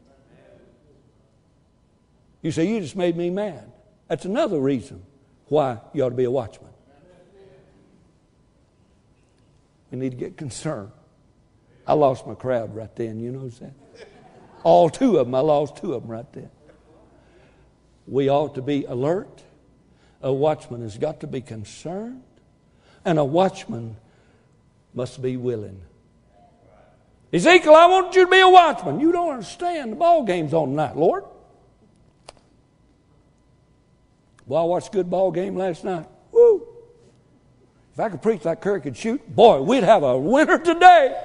You 2.41 2.53
say, 2.53 2.67
You 2.69 2.81
just 2.81 2.97
made 2.97 3.17
me 3.17 3.29
mad. 3.29 3.71
That's 4.07 4.25
another 4.25 4.59
reason 4.59 5.03
why 5.49 5.81
you 5.93 6.05
ought 6.05 6.11
to 6.11 6.15
be 6.15 6.25
a 6.25 6.31
watchman. 6.31 6.71
We 9.91 9.99
need 9.99 10.13
to 10.13 10.17
get 10.17 10.37
concerned. 10.37 10.93
I 11.85 11.95
lost 11.95 12.27
my 12.27 12.35
crowd 12.35 12.75
right 12.75 12.95
then, 12.97 13.19
you 13.19 13.33
know 13.33 13.49
that? 13.49 13.75
All 14.63 14.89
two 14.89 15.19
of 15.19 15.27
them, 15.27 15.35
I 15.35 15.41
lost 15.41 15.77
two 15.77 15.93
of 15.95 16.03
them 16.03 16.11
right 16.11 16.33
then 16.33 16.51
we 18.07 18.29
ought 18.29 18.55
to 18.55 18.63
be 18.63 18.85
alert. 18.85 19.43
A 20.23 20.33
watchman 20.33 20.83
has 20.83 20.99
got 20.99 21.21
to 21.21 21.27
be 21.27 21.41
concerned, 21.41 22.23
and 23.05 23.19
a 23.19 23.25
watchman 23.25 23.97
must 24.95 25.21
be 25.23 25.37
willing. 25.37 25.81
Ezekiel, 27.33 27.75
I 27.75 27.87
want 27.87 28.15
you 28.15 28.25
to 28.25 28.31
be 28.31 28.41
a 28.41 28.49
watchman. 28.49 29.01
You 29.01 29.13
don't 29.13 29.31
understand. 29.31 29.93
The 29.93 29.97
ball 29.97 30.25
game's 30.25 30.53
on 30.53 30.71
tonight, 30.71 30.97
Lord. 30.97 31.25
Well, 34.47 34.63
I 34.63 34.65
watched 34.67 34.89
a 34.89 34.93
good 34.93 35.09
ball 35.09 35.31
game 35.31 35.57
last 35.57 35.83
night. 35.85 36.07
Woo! 36.31 36.67
If 37.95 38.01
I 38.01 38.09
could 38.11 38.21
preach 38.21 38.45
like 38.45 38.61
Curry 38.61 38.81
could 38.81 38.97
shoot, 38.97 39.35
boy, 39.35 39.63
we'd 39.63 39.85
have 39.85 40.03
a 40.03 40.19
winner 40.19 40.59
today. 40.59 41.19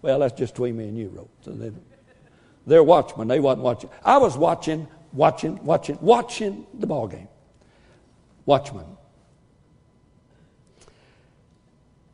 Well, 0.00 0.18
that's 0.18 0.36
just 0.36 0.54
between 0.54 0.76
me 0.76 0.88
and 0.88 0.98
you, 0.98 1.08
Ro. 1.10 1.28
So 1.42 1.52
they, 1.52 1.70
they're 2.66 2.82
watchmen. 2.82 3.28
They 3.28 3.38
wasn't 3.38 3.62
watching. 3.62 3.90
I 4.04 4.18
was 4.18 4.36
watching 4.36 4.88
watching, 5.12 5.62
watching, 5.64 5.98
watching 6.00 6.66
the 6.74 6.86
ball 6.86 7.06
game. 7.06 7.28
Watchman. 8.46 8.86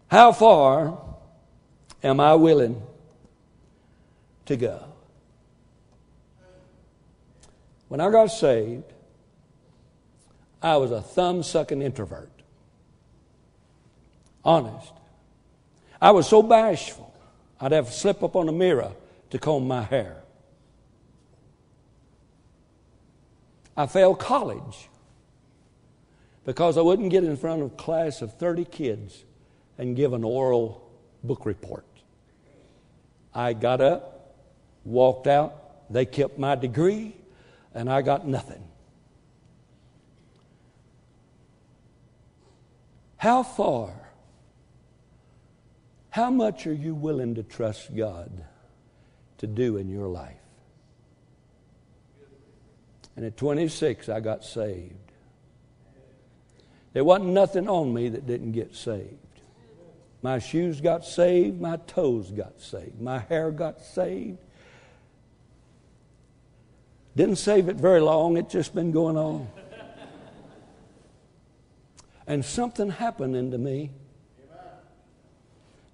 How 0.09 0.33
far 0.33 0.99
am 2.03 2.19
I 2.19 2.35
willing 2.35 2.83
to 4.47 4.57
go? 4.57 4.85
When 7.89 8.01
I 8.01 8.11
got 8.11 8.27
saved, 8.27 8.85
I 10.63 10.77
was 10.77 10.91
a 10.91 11.03
thumb 11.03 11.43
sucking 11.43 11.83
introvert. 11.83 12.31
Honest. 14.45 14.93
I 16.01 16.11
was 16.13 16.29
so 16.29 16.43
bashful, 16.43 17.13
I'd 17.61 17.73
have 17.73 17.87
to 17.87 17.93
slip 17.93 18.23
up 18.23 18.37
on 18.37 18.49
a 18.49 18.53
mirror 18.53 18.93
to 19.31 19.39
comb 19.39 19.67
my 19.67 19.83
hair. 19.83 20.17
I 23.77 23.87
failed 23.87 24.19
college 24.19 24.89
because 26.45 26.79
I 26.79 26.81
wouldn't 26.81 27.11
get 27.11 27.25
in 27.25 27.37
front 27.37 27.63
of 27.63 27.73
a 27.73 27.77
class 27.77 28.23
of 28.23 28.35
30 28.39 28.65
kids 28.65 29.25
and 29.79 29.97
give 29.97 30.13
an 30.13 30.25
oral 30.25 30.87
book 31.23 31.47
report. 31.47 31.87
I 33.33 33.53
got 33.53 33.81
up, 33.81 34.35
walked 34.85 35.27
out, 35.29 35.91
they 35.91 36.05
kept 36.05 36.39
my 36.39 36.57
degree, 36.57 37.15
and 37.73 37.91
I 37.91 38.03
got 38.03 38.27
nothing. 38.27 38.65
How 43.17 43.43
far, 43.43 43.93
how 46.11 46.31
much 46.31 46.67
are 46.67 46.73
you 46.73 46.95
willing 46.95 47.35
to 47.37 47.43
trust 47.43 47.95
God 47.95 48.45
to 49.39 49.47
do 49.47 49.77
in 49.77 49.89
your 49.89 50.09
life? 50.09 50.35
And 53.17 53.25
at 53.25 53.37
26, 53.37 54.09
I 54.09 54.21
got 54.21 54.45
saved. 54.45 54.95
There 56.93 57.05
wasn't 57.05 57.31
nothing 57.31 57.69
on 57.69 57.93
me 57.93 58.09
that 58.09 58.27
didn't 58.27 58.53
get 58.53 58.75
saved. 58.75 59.28
My 60.23 60.39
shoes 60.39 60.81
got 60.81 61.05
saved, 61.05 61.61
my 61.61 61.77
toes 61.77 62.31
got 62.31 62.61
saved, 62.61 63.01
my 63.01 63.21
hair 63.21 63.51
got 63.51 63.81
saved. 63.81 64.39
Didn't 67.15 67.37
save 67.37 67.69
it 67.69 67.77
very 67.77 68.01
long, 68.01 68.37
it's 68.37 68.53
just 68.53 68.75
been 68.75 68.91
going 68.91 69.17
on. 69.17 69.49
And 72.27 72.45
something 72.45 72.91
happened 72.91 73.37
into 73.37 73.59
me. 73.59 73.91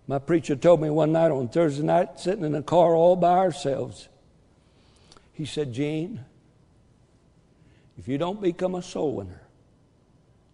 My 0.06 0.18
preacher 0.18 0.56
told 0.56 0.82
me 0.82 0.90
one 0.90 1.12
night 1.12 1.30
on 1.30 1.48
Thursday 1.48 1.84
night, 1.84 2.20
sitting 2.20 2.44
in 2.44 2.54
a 2.54 2.62
car 2.62 2.94
all 2.94 3.16
by 3.16 3.38
ourselves, 3.38 4.08
he 5.32 5.46
said, 5.46 5.72
Gene, 5.72 6.24
if 7.98 8.08
you 8.08 8.18
don't 8.18 8.40
become 8.40 8.74
a 8.74 8.82
soul 8.82 9.14
winner, 9.14 9.42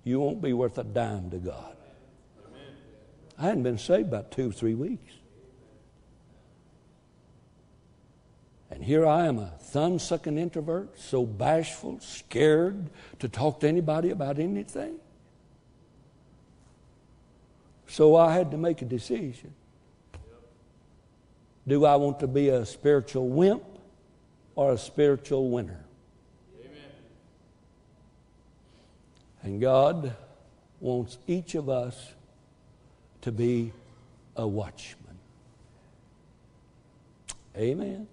you 0.04 0.20
won't 0.20 0.40
be 0.40 0.52
worth 0.52 0.78
a 0.78 0.84
dime 0.84 1.30
to 1.30 1.38
God. 1.38 1.76
I 3.40 3.44
hadn't 3.44 3.62
been 3.62 3.78
saved 3.78 4.08
about 4.08 4.30
two 4.30 4.50
or 4.50 4.52
three 4.52 4.74
weeks. 4.74 5.14
And 8.70 8.84
here 8.84 9.06
I 9.06 9.26
am, 9.26 9.38
a 9.38 9.46
thumb 9.46 9.98
sucking 9.98 10.36
introvert, 10.36 11.00
so 11.00 11.24
bashful, 11.24 11.98
scared 12.00 12.90
to 13.18 13.28
talk 13.28 13.60
to 13.60 13.68
anybody 13.68 14.10
about 14.10 14.38
anything. 14.38 14.96
So 17.88 18.14
I 18.14 18.34
had 18.34 18.50
to 18.50 18.58
make 18.58 18.82
a 18.82 18.84
decision. 18.84 19.54
Do 21.66 21.86
I 21.86 21.96
want 21.96 22.20
to 22.20 22.26
be 22.26 22.50
a 22.50 22.66
spiritual 22.66 23.28
wimp 23.28 23.64
or 24.54 24.72
a 24.72 24.78
spiritual 24.78 25.50
winner? 25.50 25.84
And 29.42 29.60
God 29.60 30.14
wants 30.78 31.16
each 31.26 31.54
of 31.54 31.70
us 31.70 32.12
to 33.22 33.32
be 33.32 33.72
a 34.36 34.46
watchman. 34.46 35.18
Amen. 37.56 38.06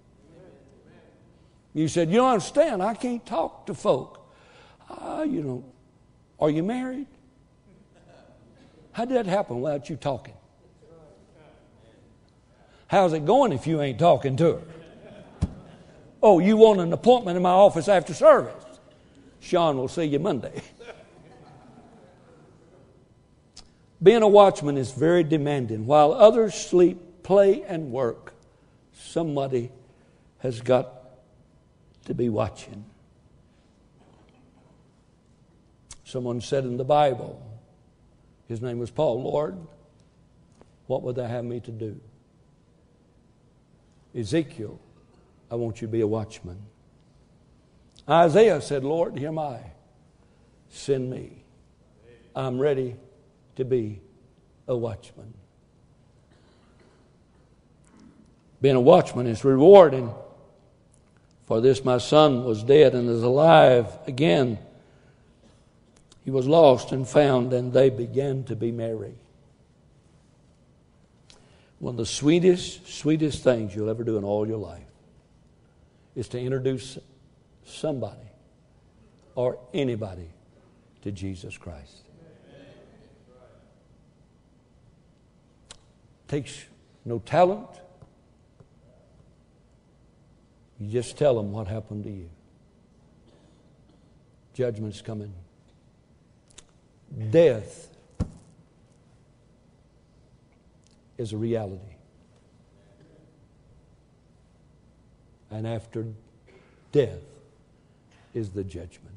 You 1.74 1.88
said, 1.88 2.10
You 2.10 2.16
don't 2.16 2.30
understand. 2.30 2.82
I 2.82 2.94
can't 2.94 3.24
talk 3.24 3.66
to 3.66 3.74
folk. 3.74 4.26
Ah, 4.90 5.22
you 5.22 5.42
don't. 5.42 5.64
Are 6.40 6.50
you 6.50 6.62
married? 6.62 7.06
How 8.92 9.04
did 9.04 9.16
that 9.16 9.26
happen 9.26 9.60
without 9.60 9.88
you 9.88 9.96
talking? 9.96 10.34
How's 12.88 13.12
it 13.12 13.24
going 13.24 13.52
if 13.52 13.66
you 13.66 13.80
ain't 13.80 13.98
talking 13.98 14.36
to 14.38 14.54
her? 14.54 14.62
Oh, 16.22 16.40
you 16.40 16.56
want 16.56 16.80
an 16.80 16.92
appointment 16.92 17.36
in 17.36 17.42
my 17.42 17.50
office 17.50 17.86
after 17.86 18.12
service? 18.12 18.64
Sean 19.40 19.76
will 19.76 19.88
see 19.88 20.04
you 20.04 20.18
Monday. 20.18 20.62
Being 24.02 24.22
a 24.22 24.28
watchman 24.28 24.76
is 24.76 24.92
very 24.92 25.24
demanding. 25.24 25.86
While 25.86 26.12
others 26.12 26.54
sleep, 26.54 27.22
play, 27.22 27.62
and 27.62 27.90
work, 27.90 28.32
somebody 28.92 29.72
has 30.38 30.60
got 30.60 30.92
to 32.04 32.14
be 32.14 32.28
watching. 32.28 32.84
Someone 36.04 36.40
said 36.40 36.64
in 36.64 36.76
the 36.76 36.84
Bible, 36.84 37.44
his 38.46 38.62
name 38.62 38.78
was 38.78 38.90
Paul, 38.90 39.22
Lord, 39.22 39.58
what 40.86 41.02
would 41.02 41.16
they 41.16 41.28
have 41.28 41.44
me 41.44 41.60
to 41.60 41.70
do? 41.70 42.00
Ezekiel, 44.14 44.80
I 45.50 45.56
want 45.56 45.82
you 45.82 45.86
to 45.86 45.92
be 45.92 46.00
a 46.00 46.06
watchman. 46.06 46.58
Isaiah 48.08 48.62
said, 48.62 48.84
Lord, 48.84 49.18
here 49.18 49.28
am 49.28 49.38
I. 49.38 49.60
Send 50.70 51.10
me. 51.10 51.44
I'm 52.34 52.58
ready 52.58 52.96
to 53.58 53.64
be 53.64 54.00
a 54.68 54.76
watchman. 54.76 55.34
Being 58.62 58.76
a 58.76 58.80
watchman 58.80 59.26
is 59.26 59.44
rewarding. 59.44 60.12
For 61.46 61.60
this 61.60 61.84
my 61.84 61.98
son 61.98 62.44
was 62.44 62.62
dead 62.62 62.94
and 62.94 63.10
is 63.10 63.24
alive 63.24 63.86
again. 64.06 64.58
He 66.24 66.30
was 66.30 66.46
lost 66.46 66.92
and 66.92 67.06
found, 67.06 67.52
and 67.52 67.72
they 67.72 67.90
began 67.90 68.44
to 68.44 68.54
be 68.54 68.70
merry. 68.70 69.14
One 71.80 71.94
of 71.94 71.96
the 71.96 72.06
sweetest, 72.06 72.86
sweetest 72.86 73.42
things 73.42 73.74
you'll 73.74 73.90
ever 73.90 74.04
do 74.04 74.18
in 74.18 74.24
all 74.24 74.46
your 74.46 74.58
life 74.58 74.82
is 76.14 76.28
to 76.28 76.40
introduce 76.40 76.96
somebody 77.64 78.30
or 79.34 79.58
anybody 79.74 80.28
to 81.02 81.10
Jesus 81.10 81.58
Christ. 81.58 82.07
Takes 86.28 86.64
no 87.04 87.18
talent. 87.18 87.68
You 90.78 90.90
just 90.90 91.18
tell 91.18 91.34
them 91.34 91.50
what 91.50 91.66
happened 91.66 92.04
to 92.04 92.10
you. 92.10 92.28
Judgment's 94.54 95.00
coming. 95.00 95.32
Death 97.30 97.88
is 101.16 101.32
a 101.32 101.36
reality. 101.36 101.80
And 105.50 105.66
after 105.66 106.06
death 106.92 107.22
is 108.34 108.50
the 108.50 108.62
judgment. 108.62 109.14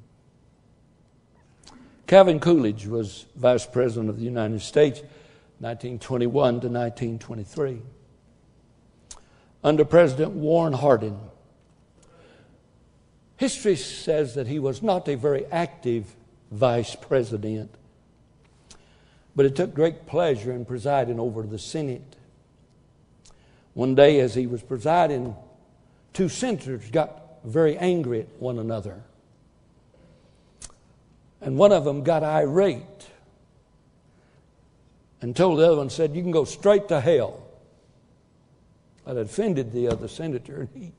Calvin 2.07 2.39
Coolidge 2.39 2.88
was 2.88 3.26
Vice 3.36 3.66
President 3.66 4.09
of 4.09 4.18
the 4.18 4.26
United 4.26 4.62
States. 4.62 5.01
1921 5.62 6.62
to 6.62 6.68
1923. 6.70 7.82
Under 9.64 9.86
President 9.86 10.32
Warren 10.32 10.74
Harding, 10.74 11.20
history 13.38 13.76
says 13.76 14.34
that 14.34 14.47
he 14.47 14.57
was 14.57 14.82
not 14.82 15.07
a 15.07 15.14
very 15.14 15.45
active 15.45 16.16
vice 16.49 16.95
president, 16.95 17.70
but 19.36 19.45
he 19.45 19.51
took 19.51 19.76
great 19.76 20.07
pleasure 20.07 20.51
in 20.51 20.66
presiding 20.66 21.20
over 21.20 21.43
the 21.43 21.59
Senate. 21.59 22.16
One 23.76 23.93
day, 23.93 24.20
as 24.20 24.34
he 24.34 24.47
was 24.47 24.64
presiding, 24.64 25.36
two 26.12 26.28
senators 26.28 26.89
got 26.89 27.39
very 27.43 27.78
angry 27.78 28.22
at 28.22 28.30
one 28.39 28.57
another. 28.57 29.03
And 31.39 31.55
one 31.55 31.72
of 31.72 31.86
them 31.86 32.03
got 32.03 32.24
irate 32.24 33.12
and 35.22 35.36
told 35.36 35.59
the 35.59 35.67
other 35.67 35.78
one, 35.78 35.89
said, 35.89 36.15
You 36.15 36.22
can 36.22 36.32
go 36.32 36.43
straight 36.43 36.88
to 36.89 36.99
hell. 36.99 37.43
That 39.05 39.17
offended 39.17 39.72
the 39.72 39.88
other 39.88 40.07
senator, 40.07 40.61
and 40.61 40.69
he 40.74 40.91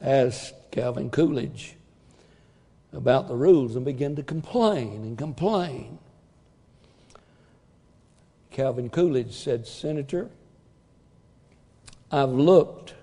asked 0.00 0.54
Calvin 0.70 1.10
Coolidge 1.10 1.76
about 2.92 3.28
the 3.28 3.36
rules 3.36 3.76
and 3.76 3.84
began 3.84 4.16
to 4.16 4.22
complain 4.22 5.02
and 5.02 5.16
complain. 5.16 5.98
Calvin 8.50 8.90
Coolidge 8.90 9.32
said, 9.32 9.66
Senator, 9.66 10.28
I've 12.10 12.30
looked 12.30 12.94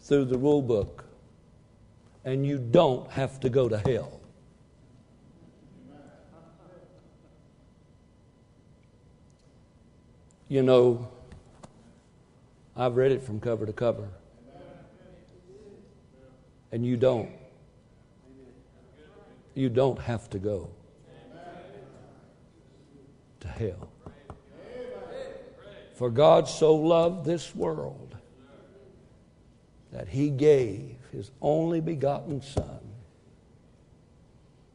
through 0.00 0.24
the 0.26 0.38
rule 0.38 0.62
book, 0.62 1.04
and 2.24 2.44
you 2.44 2.58
don't 2.58 3.10
have 3.12 3.38
to 3.40 3.48
go 3.48 3.68
to 3.68 3.78
hell. 3.78 4.20
You 10.48 10.62
know, 10.62 11.08
I've 12.76 12.96
read 12.96 13.12
it 13.12 13.22
from 13.22 13.40
cover 13.40 13.66
to 13.66 13.72
cover. 13.72 14.08
And 16.70 16.84
you 16.84 16.96
don't. 16.96 17.30
You 19.54 19.68
don't 19.68 19.98
have 19.98 20.28
to 20.30 20.38
go 20.38 20.70
to 23.40 23.48
hell. 23.48 23.90
For 25.94 26.10
God 26.10 26.46
so 26.46 26.74
loved 26.74 27.24
this 27.24 27.54
world 27.54 28.14
that 29.92 30.08
he 30.08 30.28
gave 30.28 30.96
his 31.10 31.30
only 31.40 31.80
begotten 31.80 32.42
Son, 32.42 32.80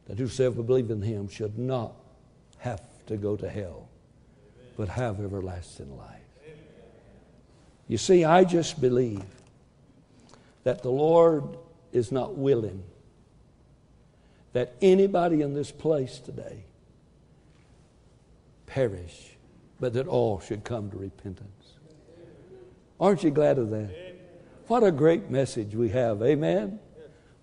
that 0.06 0.18
whosoever 0.18 0.64
believe 0.64 0.90
in 0.90 1.00
him 1.00 1.28
should 1.28 1.56
not 1.56 1.94
have 2.58 2.82
to 3.06 3.16
go 3.16 3.36
to 3.36 3.48
hell, 3.48 3.88
but 4.82 4.88
have 4.88 5.20
everlasting 5.20 5.96
life. 5.96 6.08
You 7.86 7.98
see, 7.98 8.24
I 8.24 8.42
just 8.42 8.80
believe 8.80 9.22
that 10.64 10.82
the 10.82 10.90
Lord 10.90 11.56
is 11.92 12.10
not 12.10 12.36
willing 12.36 12.82
that 14.54 14.74
anybody 14.82 15.40
in 15.40 15.54
this 15.54 15.70
place 15.70 16.18
today 16.18 16.64
perish, 18.66 19.36
but 19.78 19.92
that 19.92 20.08
all 20.08 20.40
should 20.40 20.64
come 20.64 20.90
to 20.90 20.96
repentance. 20.96 21.74
Aren't 22.98 23.22
you 23.22 23.30
glad 23.30 23.58
of 23.58 23.70
that? 23.70 23.94
What 24.66 24.82
a 24.82 24.90
great 24.90 25.30
message 25.30 25.76
we 25.76 25.90
have. 25.90 26.20
Amen. 26.24 26.80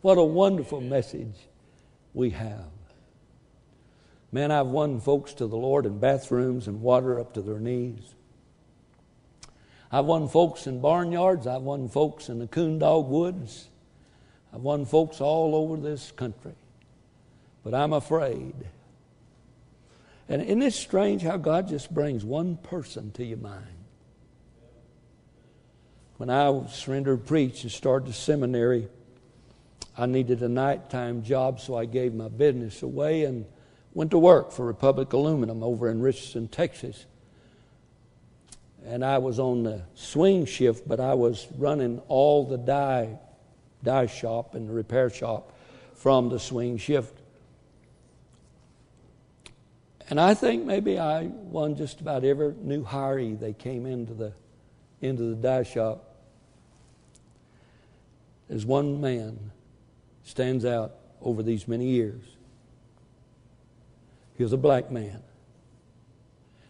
What 0.01 0.17
a 0.17 0.23
wonderful 0.25 0.81
message 0.81 1.37
we 2.13 2.31
have. 2.31 2.67
Man, 4.31 4.51
I've 4.51 4.67
won 4.67 4.99
folks 4.99 5.33
to 5.35 5.47
the 5.47 5.57
Lord 5.57 5.85
in 5.85 5.99
bathrooms 5.99 6.67
and 6.67 6.81
water 6.81 7.19
up 7.19 7.33
to 7.33 7.41
their 7.41 7.59
knees. 7.59 8.15
I've 9.91 10.05
won 10.05 10.27
folks 10.27 10.67
in 10.67 10.81
barnyards. 10.81 11.47
I've 11.47 11.63
won 11.63 11.89
folks 11.89 12.29
in 12.29 12.37
the 12.37 12.47
coon 12.47 12.77
dog 12.77 13.07
woods. 13.07 13.69
I've 14.53 14.61
won 14.61 14.85
folks 14.85 15.19
all 15.19 15.55
over 15.55 15.77
this 15.77 16.11
country. 16.11 16.53
But 17.63 17.73
I'm 17.73 17.93
afraid. 17.93 18.53
And 20.27 20.43
isn't 20.43 20.61
it 20.61 20.73
strange 20.73 21.23
how 21.23 21.37
God 21.37 21.67
just 21.67 21.91
brings 21.91 22.23
one 22.23 22.57
person 22.57 23.11
to 23.13 23.25
your 23.25 23.39
mind? 23.39 23.65
When 26.17 26.29
I 26.29 26.67
surrendered 26.67 27.25
preached, 27.25 27.63
and 27.63 27.71
started 27.71 28.09
the 28.09 28.13
seminary, 28.13 28.89
I 29.97 30.05
needed 30.05 30.43
a 30.43 30.49
nighttime 30.49 31.23
job, 31.23 31.59
so 31.59 31.75
I 31.75 31.85
gave 31.85 32.13
my 32.13 32.27
business 32.27 32.83
away 32.83 33.23
and 33.23 33.45
went 33.93 34.11
to 34.11 34.19
work 34.19 34.51
for 34.51 34.65
Republic 34.65 35.13
Aluminum 35.13 35.63
over 35.63 35.89
in 35.89 36.01
Richardson, 36.01 36.47
Texas 36.47 37.05
and 38.85 39.03
I 39.03 39.17
was 39.17 39.39
on 39.39 39.63
the 39.63 39.83
swing 39.95 40.45
shift, 40.45 40.87
but 40.87 40.99
I 40.99 41.13
was 41.13 41.47
running 41.57 42.01
all 42.07 42.45
the 42.45 42.57
die, 42.57 43.19
die 43.83 44.07
shop 44.07 44.55
and 44.55 44.67
the 44.67 44.73
repair 44.73 45.09
shop 45.09 45.53
from 45.95 46.29
the 46.29 46.39
swing 46.39 46.77
shift. 46.77 47.17
And 50.09 50.19
I 50.19 50.33
think 50.33 50.65
maybe 50.65 50.97
I 50.97 51.25
won 51.25 51.75
just 51.75 52.01
about 52.01 52.23
every 52.23 52.53
new 52.53 52.83
hiree 52.83 53.39
they 53.39 53.53
came 53.53 53.85
into 53.85 54.13
the 54.13 54.33
into 55.01 55.23
the 55.23 55.35
die 55.35 55.63
shop. 55.63 56.15
There's 58.47 58.65
one 58.65 58.99
man 58.99 59.51
stands 60.23 60.65
out 60.65 60.95
over 61.21 61.43
these 61.43 61.67
many 61.67 61.85
years. 61.85 62.23
He 64.39 64.43
was 64.43 64.53
a 64.53 64.57
black 64.57 64.89
man. 64.89 65.21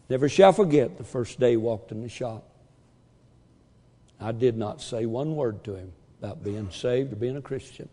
Never 0.10 0.28
shall 0.28 0.54
forget 0.54 0.98
the 0.98 1.04
first 1.04 1.40
day 1.40 1.52
he 1.52 1.58
walked 1.58 1.92
in 1.92 2.02
the 2.02 2.10
shop. 2.10 2.44
I 4.20 4.32
did 4.32 4.58
not 4.58 4.82
say 4.82 5.06
one 5.06 5.36
word 5.36 5.64
to 5.66 5.76
him 5.76 5.94
about 6.18 6.44
being 6.44 6.72
saved 6.72 7.14
or 7.14 7.16
being 7.16 7.38
a 7.38 7.44
Christian. 7.44 7.88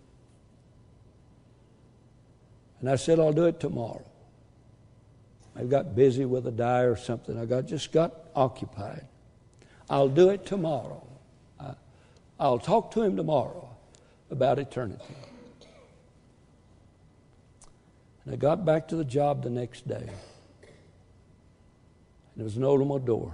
And 2.81 2.89
I 2.89 2.97
said, 2.97 3.21
I'll 3.21 3.35
do 3.35 3.45
it 3.45 3.61
tomorrow. 3.61 4.03
I 5.55 5.65
got 5.65 5.95
busy 5.95 6.25
with 6.25 6.47
a 6.47 6.51
die 6.51 6.85
or 6.85 6.97
something. 6.97 7.39
I 7.39 7.45
got 7.45 7.67
just 7.67 7.93
got 7.93 8.15
occupied. 8.35 9.07
I'll 9.91 10.09
do 10.09 10.31
it 10.31 10.47
tomorrow. 10.47 11.07
I, 11.61 11.75
I'll 12.41 12.59
talk 12.59 12.93
to 12.93 13.03
him 13.03 13.15
tomorrow 13.15 13.69
about 14.31 14.59
eternity. 14.59 15.05
And 18.27 18.35
I 18.35 18.37
got 18.37 18.65
back 18.65 18.89
to 18.89 18.97
the 18.97 19.05
job 19.05 19.45
the 19.45 19.51
next 19.51 19.87
day. 19.87 20.09
There 22.35 22.45
was 22.45 22.57
a 22.57 22.61
note 22.61 22.81
on 22.81 22.89
my 22.89 22.99
door, 22.99 23.33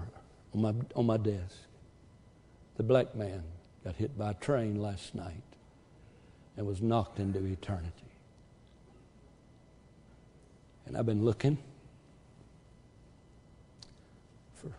on 0.54 0.60
my, 0.60 0.74
on 0.94 1.06
my 1.06 1.16
desk. 1.16 1.56
The 2.76 2.82
black 2.82 3.14
man 3.14 3.42
got 3.84 3.96
hit 3.96 4.16
by 4.16 4.30
a 4.30 4.34
train 4.34 4.80
last 4.80 5.14
night 5.14 5.42
and 6.58 6.66
was 6.66 6.82
knocked 6.82 7.18
into 7.18 7.44
eternity. 7.44 7.90
And 10.84 10.96
I've 10.96 11.06
been 11.06 11.24
looking 11.24 11.56
for 14.54 14.72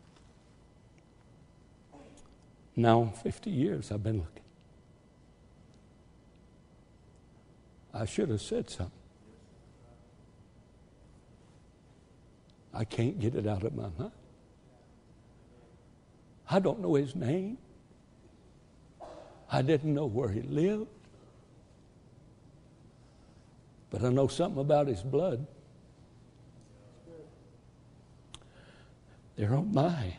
now 2.75 3.13
50 3.23 3.49
years, 3.49 3.91
I've 3.91 4.03
been 4.03 4.19
looking. 4.19 4.43
I 7.95 8.05
should 8.05 8.29
have 8.29 8.41
said 8.41 8.69
something. 8.69 9.02
I 12.73 12.85
can't 12.85 13.19
get 13.19 13.35
it 13.35 13.45
out 13.45 13.63
of 13.63 13.75
my 13.75 13.89
mind. 13.97 14.11
I 16.49 16.59
don't 16.59 16.79
know 16.79 16.95
his 16.95 17.15
name. 17.15 17.57
I 19.51 19.61
didn't 19.61 19.93
know 19.93 20.05
where 20.05 20.29
he 20.29 20.41
lived. 20.41 20.87
But 23.91 24.03
I 24.03 24.09
know 24.09 24.27
something 24.27 24.59
about 24.59 24.87
his 24.87 25.01
blood. 25.01 25.45
They're 29.35 29.53
on 29.53 29.71
my 29.71 29.89
hands. 29.89 30.17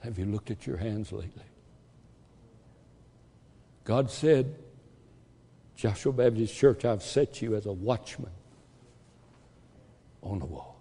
Have 0.00 0.18
you 0.18 0.24
looked 0.24 0.50
at 0.50 0.66
your 0.66 0.76
hands 0.76 1.12
lately? 1.12 1.44
God 3.84 4.10
said, 4.10 4.56
Joshua 5.82 6.12
Baptist 6.12 6.54
Church, 6.54 6.84
I've 6.84 7.02
set 7.02 7.42
you 7.42 7.56
as 7.56 7.66
a 7.66 7.72
watchman 7.72 8.30
on 10.22 10.38
the 10.38 10.44
wall. 10.44 10.71